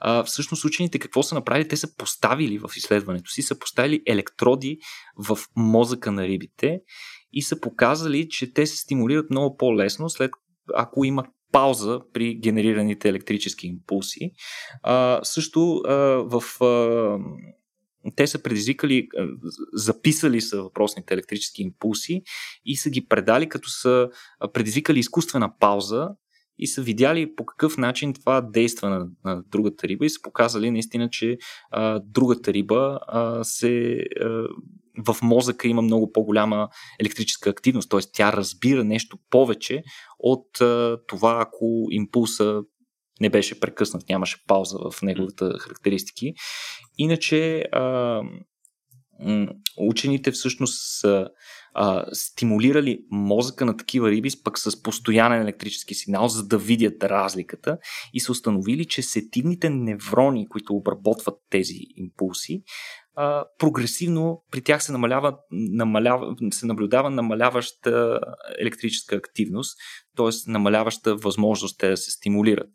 [0.00, 1.68] А, всъщност учените какво са направили?
[1.68, 4.78] Те са поставили в изследването си, са поставили електроди
[5.16, 6.80] в мозъка на рибите
[7.32, 10.30] и са показали, че те се стимулират много по-лесно след
[10.74, 14.30] ако има пауза при генерираните електрически импулси.
[14.82, 15.94] А, също а,
[16.24, 17.18] в а,
[18.16, 19.08] те са предизвикали,
[19.72, 22.22] записали са въпросните електрически импулси
[22.64, 24.08] и са ги предали, като са
[24.52, 26.08] предизвикали изкуствена пауза
[26.58, 30.70] и са видяли по какъв начин това действа на, на другата риба и са показали
[30.70, 31.38] наистина, че
[31.70, 34.04] а, другата риба а, се.
[34.20, 34.46] А,
[35.06, 36.68] в мозъка има много по-голяма
[37.00, 38.00] електрическа активност, т.е.
[38.12, 39.82] тя разбира нещо повече
[40.18, 42.62] от а, това, ако импулса
[43.20, 46.34] не беше прекъснат, нямаше пауза в неговата характеристики.
[46.98, 48.20] Иначе а,
[49.76, 51.28] учените всъщност са
[51.74, 57.78] а, стимулирали мозъка на такива риби пък с постоянен електрически сигнал, за да видят разликата
[58.14, 62.62] и са установили, че сетивните неврони, които обработват тези импулси,
[63.16, 68.20] а, прогресивно при тях се, намалява, намалява, се наблюдава намаляваща
[68.58, 69.78] електрическа активност,
[70.16, 70.50] т.е.
[70.50, 72.68] намаляваща възможност те да се стимулират.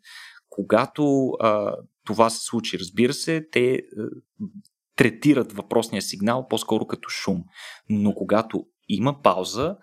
[0.54, 3.80] Когато а, това се случи, разбира се, те а,
[4.96, 7.44] третират въпросния сигнал по-скоро като шум.
[7.88, 9.76] Но когато има пауза,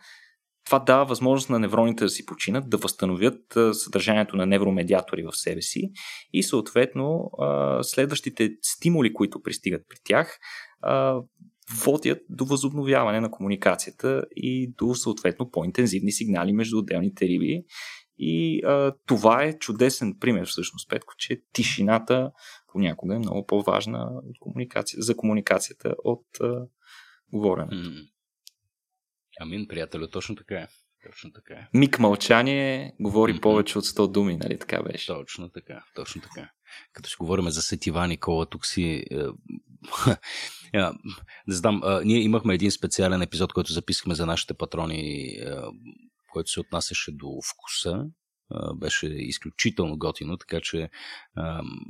[0.65, 5.61] това дава възможност на невроните да си починат, да възстановят съдържанието на невромедиатори в себе
[5.61, 5.91] си
[6.33, 7.31] и съответно
[7.81, 10.39] следващите стимули, които пристигат при тях,
[11.85, 17.63] водят до възобновяване на комуникацията и до съответно по-интензивни сигнали между отделните риби.
[18.19, 22.31] И а, това е чудесен пример всъщност, Петко, че тишината
[22.67, 26.65] понякога е много по-важна от комуникация, за комуникацията от а,
[27.33, 27.91] говоренето.
[29.39, 30.67] Амин, приятелю, точно така е.
[31.07, 31.67] Точно така е.
[31.73, 33.41] Миг мълчание говори mm-hmm.
[33.41, 35.07] повече от 100 думи, нали така беше?
[35.07, 36.49] Точно така, точно така.
[36.93, 39.05] Като си говорим за сетива, Никола, тук си...
[39.11, 39.17] Е,
[41.47, 45.51] не знам, ние имахме един специален епизод, който записахме за нашите патрони, е,
[46.29, 48.05] който се отнасяше до вкуса
[48.75, 50.89] беше изключително готино, така че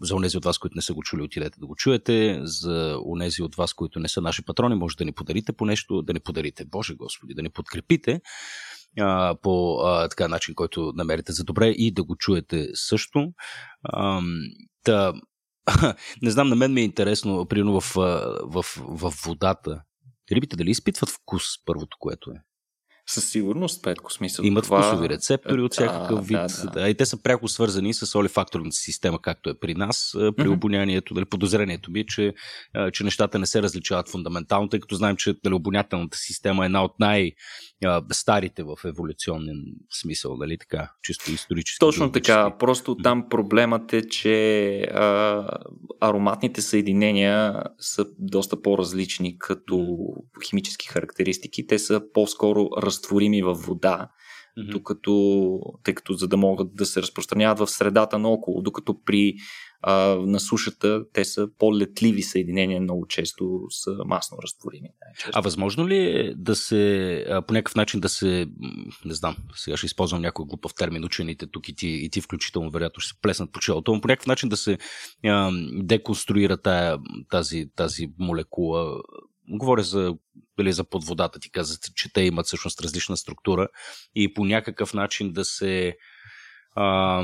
[0.02, 2.40] за онези от вас, които не са го чули, отидете да го чуете.
[2.44, 6.02] За онези от вас, които не са наши патрони, може да ни подарите по нещо,
[6.02, 8.22] да ни подарите, Боже Господи, да ни подкрепите
[9.42, 9.80] по
[10.10, 13.34] така начин, който намерите за добре и да го чуете също.
[14.84, 15.14] Та,
[16.22, 17.94] не знам, на мен ми е интересно, примерно в,
[18.44, 19.82] в, в водата.
[20.32, 22.36] Рибите дали изпитват вкус, първото, което е?
[23.10, 24.46] Със сигурност, Петко, смисъл.
[24.46, 24.82] Имат това...
[24.82, 26.38] вкусови рецептори от всякакъв да, вид.
[26.38, 26.82] Да, да.
[26.82, 26.90] да.
[26.90, 30.12] И те са пряко свързани с олифакторната система, както е при нас.
[30.14, 30.54] При mm-hmm.
[30.54, 32.34] обонянието, дали, подозрението ми е, че,
[32.94, 36.84] че нещата не се различават фундаментално, тъй като знаем, че дали, обонятелната система е една
[36.84, 39.64] от най-старите в еволюционен
[40.02, 41.80] смисъл, нали така, чисто исторически.
[41.80, 42.58] Точно така.
[42.60, 45.48] Просто там проблемът е, че а,
[46.02, 49.98] ароматните съединения са доста по-различни като
[50.50, 51.68] химически характеристики.
[51.68, 54.10] Те са по-скоро раз разтворими във вода,
[54.58, 54.72] mm-hmm.
[54.72, 59.36] докато, тъй като за да могат да се разпространяват в средата наоколо, докато при
[59.82, 64.90] а, на сушата те са по-летливи съединения, много често са масно разтворими.
[65.34, 68.48] А възможно ли е да се, по някакъв начин да се,
[69.06, 72.72] не знам, сега ще използвам някой глупав термин, учените тук и ти, и ти включително
[72.72, 74.78] вероятно ще се плеснат по челото, но по някакъв начин да се
[75.26, 75.52] а,
[75.84, 76.98] деконструира тая,
[77.30, 79.02] тази, тази молекула
[79.50, 80.16] говоря за,
[80.58, 83.68] дали, за подводата, ти каза, че те имат всъщност различна структура
[84.16, 85.98] и по някакъв начин да се
[86.76, 87.24] а,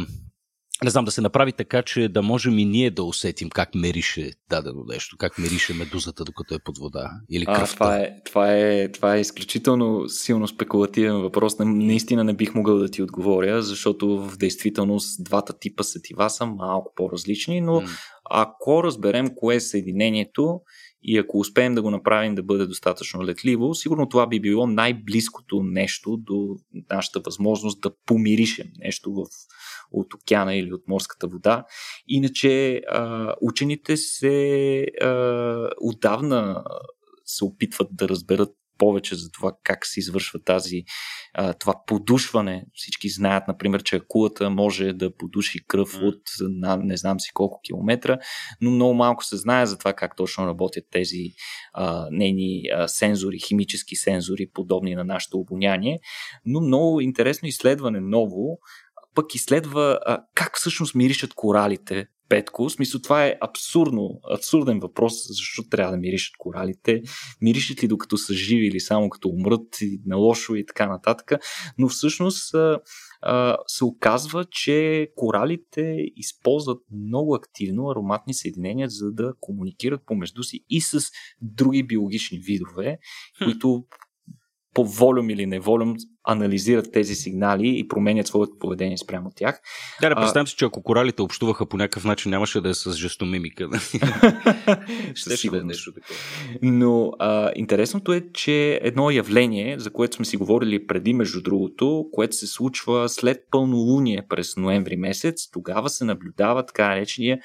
[0.83, 4.31] не знам, да се направи така, че да можем и ние да усетим как мерише
[4.49, 7.63] дадено нещо, как мерише медузата, докато е под вода или кръвта.
[7.63, 11.55] А, това, е, това, е, това е изключително силно спекулативен въпрос.
[11.59, 16.93] Наистина не бих могъл да ти отговоря, защото в действителност двата типа сетива са малко
[16.95, 17.99] по-различни, но mm.
[18.29, 20.61] ако разберем кое е съединението,
[21.07, 25.63] и ако успеем да го направим да бъде достатъчно летливо, сигурно това би било най-близкото
[25.63, 26.55] нещо до
[26.89, 29.25] нашата възможност да помиришем нещо в,
[29.91, 31.65] от океана или от морската вода.
[32.07, 36.63] Иначе а, учените се а, отдавна
[37.25, 40.83] се опитват да разберат повече за това как се извършва тази,
[41.33, 42.65] а, това подушване.
[42.73, 46.07] Всички знаят, например, че акулата може да подуши кръв mm.
[46.07, 48.17] от на, не знам си колко километра,
[48.61, 51.23] но много малко се знае за това как точно работят тези
[51.73, 55.99] а, нейни а, сензори, химически сензори, подобни на нашето обоняние.
[56.45, 58.59] Но много интересно изследване ново
[59.15, 62.69] пък изследва а, как всъщност миришат коралите Петко.
[62.69, 67.01] В смисъл, това е абсурдно, абсурден въпрос, защо трябва да миришат коралите.
[67.41, 71.31] Миришат ли докато са живи или само като умрат и на лошо и така нататък.
[71.77, 72.55] Но всъщност
[73.67, 80.81] се оказва, че коралите използват много активно ароматни съединения, за да комуникират помежду си и
[80.81, 80.99] с
[81.41, 82.97] други биологични видове,
[83.43, 83.85] които
[84.73, 85.95] по волюм или неволюм
[86.27, 89.61] анализират тези сигнали и променят своето поведение спрямо тях.
[90.01, 92.93] Да, да представям си, че ако коралите общуваха по някакъв начин, нямаше да е с
[92.93, 93.69] жестомимика.
[95.15, 96.15] Ще си да е нещо такова.
[96.61, 102.05] Но а, интересното е, че едно явление, за което сме си говорили преди, между другото,
[102.11, 107.39] което се случва след пълнолуние през ноември месец, тогава се наблюдава така наречения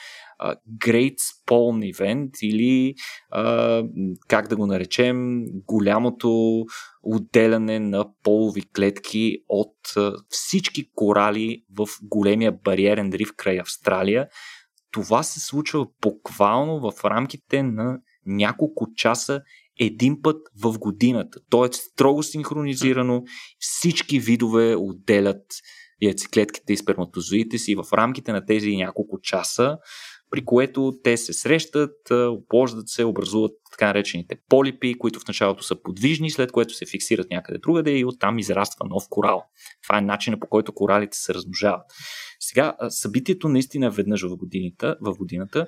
[0.78, 2.94] Great Spawn Event или
[3.30, 3.82] а,
[4.28, 6.64] как да го наречем голямото
[7.02, 14.28] отделяне на полови клетки от а, всички корали в големия бариерен риф край Австралия.
[14.92, 19.42] Това се случва буквално в рамките на няколко часа
[19.80, 21.40] един път в годината.
[21.50, 23.22] То е строго синхронизирано.
[23.58, 25.44] Всички видове отделят
[26.02, 29.78] яйцеклетките и сперматозоидите си в рамките на тези няколко часа,
[30.30, 35.82] при което те се срещат, оплождат се, образуват така наречените полипи, които в началото са
[35.82, 39.44] подвижни, след което се фиксират някъде другаде и оттам израства нов корал.
[39.82, 41.82] Това е начинът по който коралите се размножават.
[42.40, 45.66] Сега, събитието наистина е веднъж в годината, в годината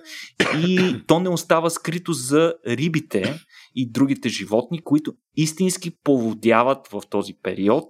[0.66, 3.34] и то не остава скрито за рибите
[3.74, 7.88] и другите животни, които истински поводяват в този период.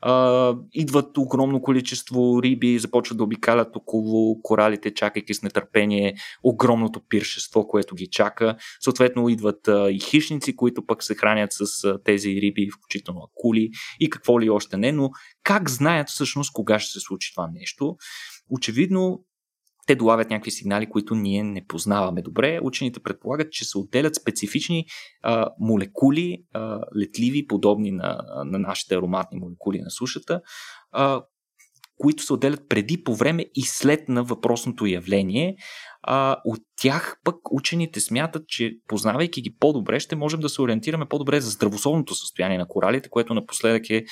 [0.00, 7.68] А, идват огромно количество риби, започват да обикалят около коралите, чакайки с нетърпение огромното пиршество,
[7.68, 8.56] което ги чака.
[8.80, 13.70] Съответно идват а, и хищници, които пък се хранят с а, тези риби, включително акули
[14.00, 15.10] и какво ли още не, но
[15.42, 17.96] как знаят всъщност кога ще се случи това нещо?
[18.50, 19.24] Очевидно
[19.86, 22.60] те долавят някакви сигнали, които ние не познаваме добре.
[22.62, 24.86] Учените предполагат, че се отделят специфични
[25.22, 30.40] а, молекули, а, летливи, подобни на, на нашите ароматни молекули на сушата,
[30.92, 31.22] а,
[31.98, 35.56] които се отделят преди, по време и след на въпросното явление.
[36.02, 41.06] А, от тях пък учените смятат, че познавайки ги по-добре, ще можем да се ориентираме
[41.06, 44.04] по-добре за здравословното състояние на коралите, което напоследък е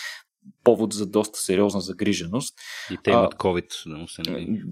[0.64, 2.54] повод за доста сериозна загриженост.
[2.90, 3.98] И те имат COVID.
[4.00, 4.22] Да, се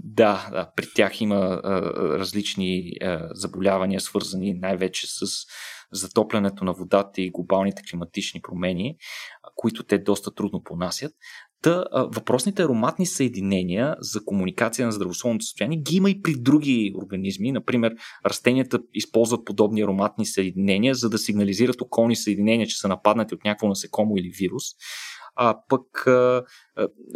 [0.05, 1.83] да, да, при тях има а,
[2.19, 5.27] различни а, заболявания, свързани най-вече с
[5.93, 8.97] затоплянето на водата и глобалните климатични промени,
[9.57, 11.13] които те доста трудно понасят.
[11.63, 17.53] Та, въпросните ароматни съединения за комуникация на здравословното състояние ги има и при други организми.
[17.53, 17.95] Например,
[18.27, 23.69] растенията използват подобни ароматни съединения, за да сигнализират околни съединения, че са нападнати от някакво
[23.69, 24.65] насекомо или вирус
[25.37, 26.45] а пък а,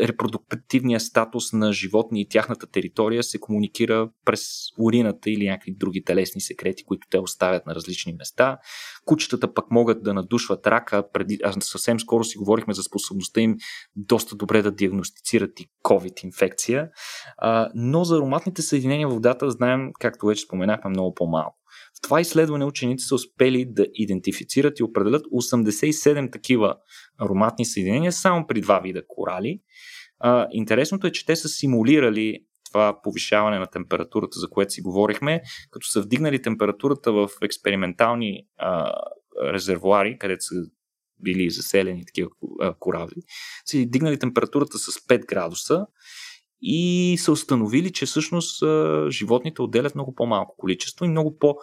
[0.00, 4.42] репродуктивният статус на животни и тяхната територия се комуникира през
[4.78, 8.58] урината или някакви други телесни секрети, които те оставят на различни места.
[9.04, 11.04] Кучетата пък могат да надушват рака.
[11.12, 13.56] Преди, а съвсем скоро си говорихме за способността им
[13.96, 16.88] доста добре да диагностицират и COVID-инфекция.
[17.38, 21.56] А, но за ароматните съединения в водата знаем, както вече споменахме, много по-малко.
[21.98, 26.76] В това изследване учените са успели да идентифицират и определят 87 такива
[27.18, 29.60] ароматни съединения само при два вида корали.
[30.18, 35.42] А, интересното е, че те са симулирали това повишаване на температурата, за което си говорихме,
[35.70, 38.92] като са вдигнали температурата в експериментални а,
[39.52, 40.54] резервуари, където са
[41.20, 42.30] били заселени такива
[42.78, 43.14] корали,
[43.64, 45.86] са дигнали температурата с 5 градуса
[46.60, 48.64] и са установили, че всъщност
[49.10, 51.56] животните отделят много по-малко количество и много по-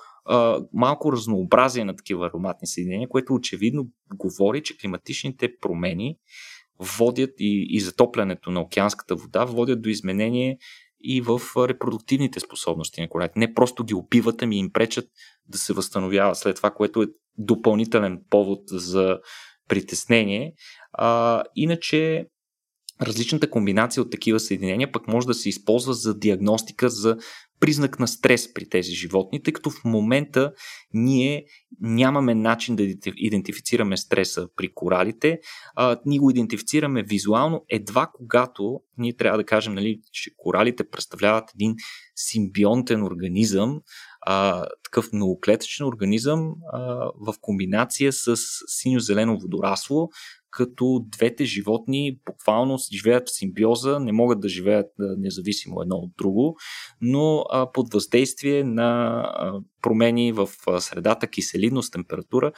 [0.74, 6.18] малко разнообразие на такива ароматни съединения, което очевидно говори, че климатичните промени
[6.80, 10.58] водят и, и затоплянето на океанската вода водят до изменение
[11.02, 13.40] и в репродуктивните способности на коралите.
[13.40, 15.06] Не просто ги убиват, ами им пречат
[15.48, 19.20] да се възстановява след това, което е допълнителен повод за
[19.68, 20.54] притеснение.
[20.94, 22.28] А, иначе
[23.06, 27.18] различната комбинация от такива съединения пък може да се използва за диагностика за
[27.60, 30.52] признак на стрес при тези животни, тъй като в момента
[30.94, 31.46] ние
[31.82, 32.84] нямаме начин да
[33.18, 35.40] идентифицираме стреса при коралите.
[35.76, 41.50] А, ние го идентифицираме визуално едва когато ние трябва да кажем, нали, че коралите представляват
[41.56, 41.76] един
[42.16, 43.82] симбионтен организъм,
[44.26, 46.80] а, такъв многоклетъчен организъм а,
[47.16, 50.10] в комбинация с синьо-зелено водорасло,
[50.52, 56.56] като двете животни буквално живеят в симбиоза, не могат да живеят независимо едно от друго,
[57.02, 60.50] но а, под въздействие на а, промени в
[60.80, 62.52] средата, киселинност, температура,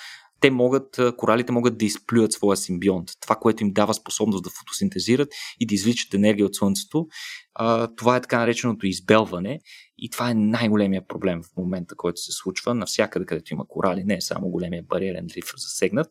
[0.45, 3.09] те могат, коралите могат да изплюят своя симбионт.
[3.21, 5.29] Това, което им дава способност да фотосинтезират
[5.59, 7.07] и да извличат енергия от Слънцето.
[7.97, 9.59] Това е така нареченото избелване
[9.97, 14.03] и това е най-големия проблем в момента, който се случва навсякъде, където има корали.
[14.03, 16.07] Не е само големия бариерен риф засегнат.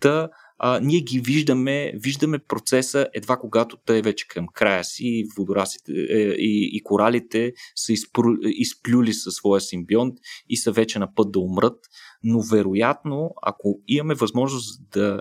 [0.00, 5.92] Та, а, ние ги виждаме, виждаме процеса едва когато те вече към края си, водорасите
[5.92, 10.14] е, и, и коралите са изпру, изплюли със своя симбионт
[10.48, 11.78] и са вече на път да умрат.
[12.22, 15.20] Но вероятно, ако имаме възможност да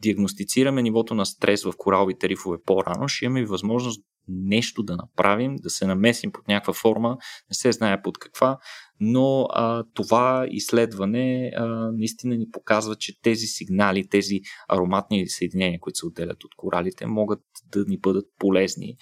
[0.00, 5.70] диагностицираме нивото на стрес в кораловите рифове по-рано, ще имаме възможност нещо да направим, да
[5.70, 7.18] се намесим под някаква форма,
[7.50, 8.58] не се знае под каква,
[9.00, 15.98] но а, това изследване а, наистина ни показва, че тези сигнали, тези ароматни съединения, които
[15.98, 17.40] се отделят от коралите, могат
[17.72, 18.96] да ни бъдат полезни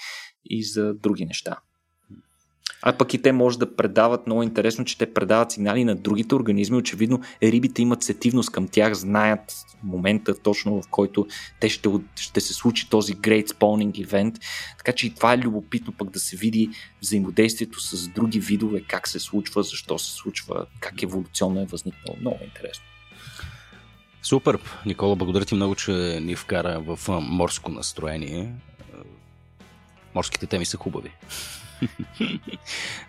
[0.45, 1.57] и за други неща.
[2.89, 6.34] А пък и те може да предават, много интересно, че те предават сигнали на другите
[6.34, 6.76] организми.
[6.76, 9.41] Очевидно, рибите имат сетивност към тях, знаят
[9.82, 11.26] момента точно в който
[11.61, 14.41] те ще, ще се случи този Great Spawning Event.
[14.78, 16.70] Така че и това е любопитно пък да се види
[17.03, 22.16] взаимодействието с други видове, как се случва, защо се случва, как еволюционно е възникнало.
[22.20, 22.84] Много интересно.
[24.22, 24.59] Супер!
[24.87, 28.53] Никола, благодаря ти много, че ни вкара в морско настроение.
[30.14, 31.11] Морските теми са хубави.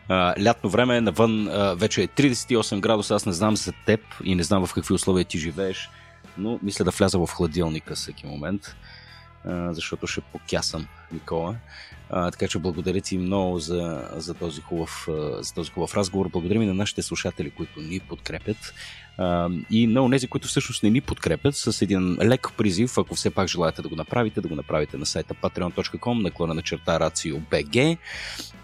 [0.40, 3.16] лятно време, навън вече е 38 градуса.
[3.16, 5.90] Аз не знам за теб и не знам в какви условия ти живееш,
[6.38, 8.76] но мисля да вляза в хладилника всеки момент,
[9.72, 11.56] защото ще покясам Никола.
[12.10, 15.08] Така че благодаря ти много за, за, този хубав,
[15.40, 16.30] за този хубав разговор.
[16.30, 18.74] Благодаря и на нашите слушатели, които ни подкрепят.
[19.70, 23.48] И на тези, които всъщност не ни подкрепят, с един лек призив, ако все пак
[23.48, 27.98] желаете да го направите, да го направите на сайта patreon.com, наклона на черта RACIO.BG.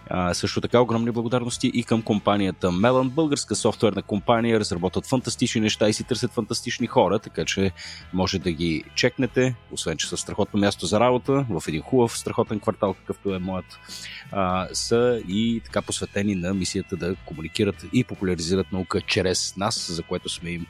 [0.10, 5.90] А, също така огромни благодарности и към компанията Melon, българска софтуерна компания, разработват фантастични неща
[5.90, 7.72] и си търсят фантастични хора, така че
[8.14, 12.60] може да ги чекнете, освен че са страхотно място за работа, в един хубав, страхотен
[12.60, 13.80] квартал, какъвто е моят,
[14.32, 20.04] а, са и така посветени на мисията да комуникират и популяризират наука чрез нас, за
[20.04, 20.66] което сме им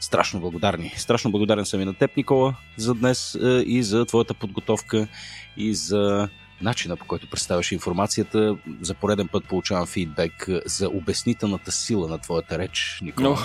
[0.00, 0.92] страшно благодарни.
[0.96, 5.08] Страшно благодарен съм и на теб, Никола, за днес и за твоята подготовка
[5.56, 6.28] и за
[6.62, 8.56] начина по който представяш информацията.
[8.80, 13.38] За пореден път получавам фидбек за обяснителната сила на твоята реч, Никола.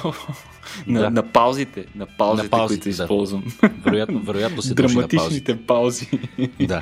[0.88, 1.04] Но, да.
[1.04, 3.04] на, на паузите, на паузите, на паузи, които да.
[3.04, 3.44] използвам.
[3.86, 6.10] Вероятно, вероятно се Драматичните паузи.
[6.60, 6.82] Да.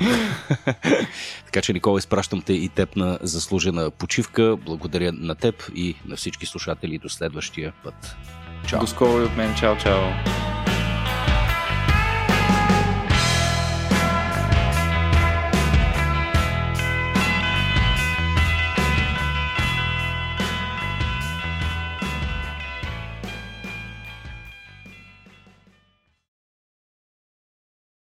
[1.46, 4.56] така че, Никола, изпращам те и теб на заслужена почивка.
[4.56, 8.16] Благодаря на теб и на всички слушатели до следващия път.
[8.66, 8.80] Чао.
[8.80, 9.54] До скоро и от мен.
[9.54, 10.12] Чао, чао.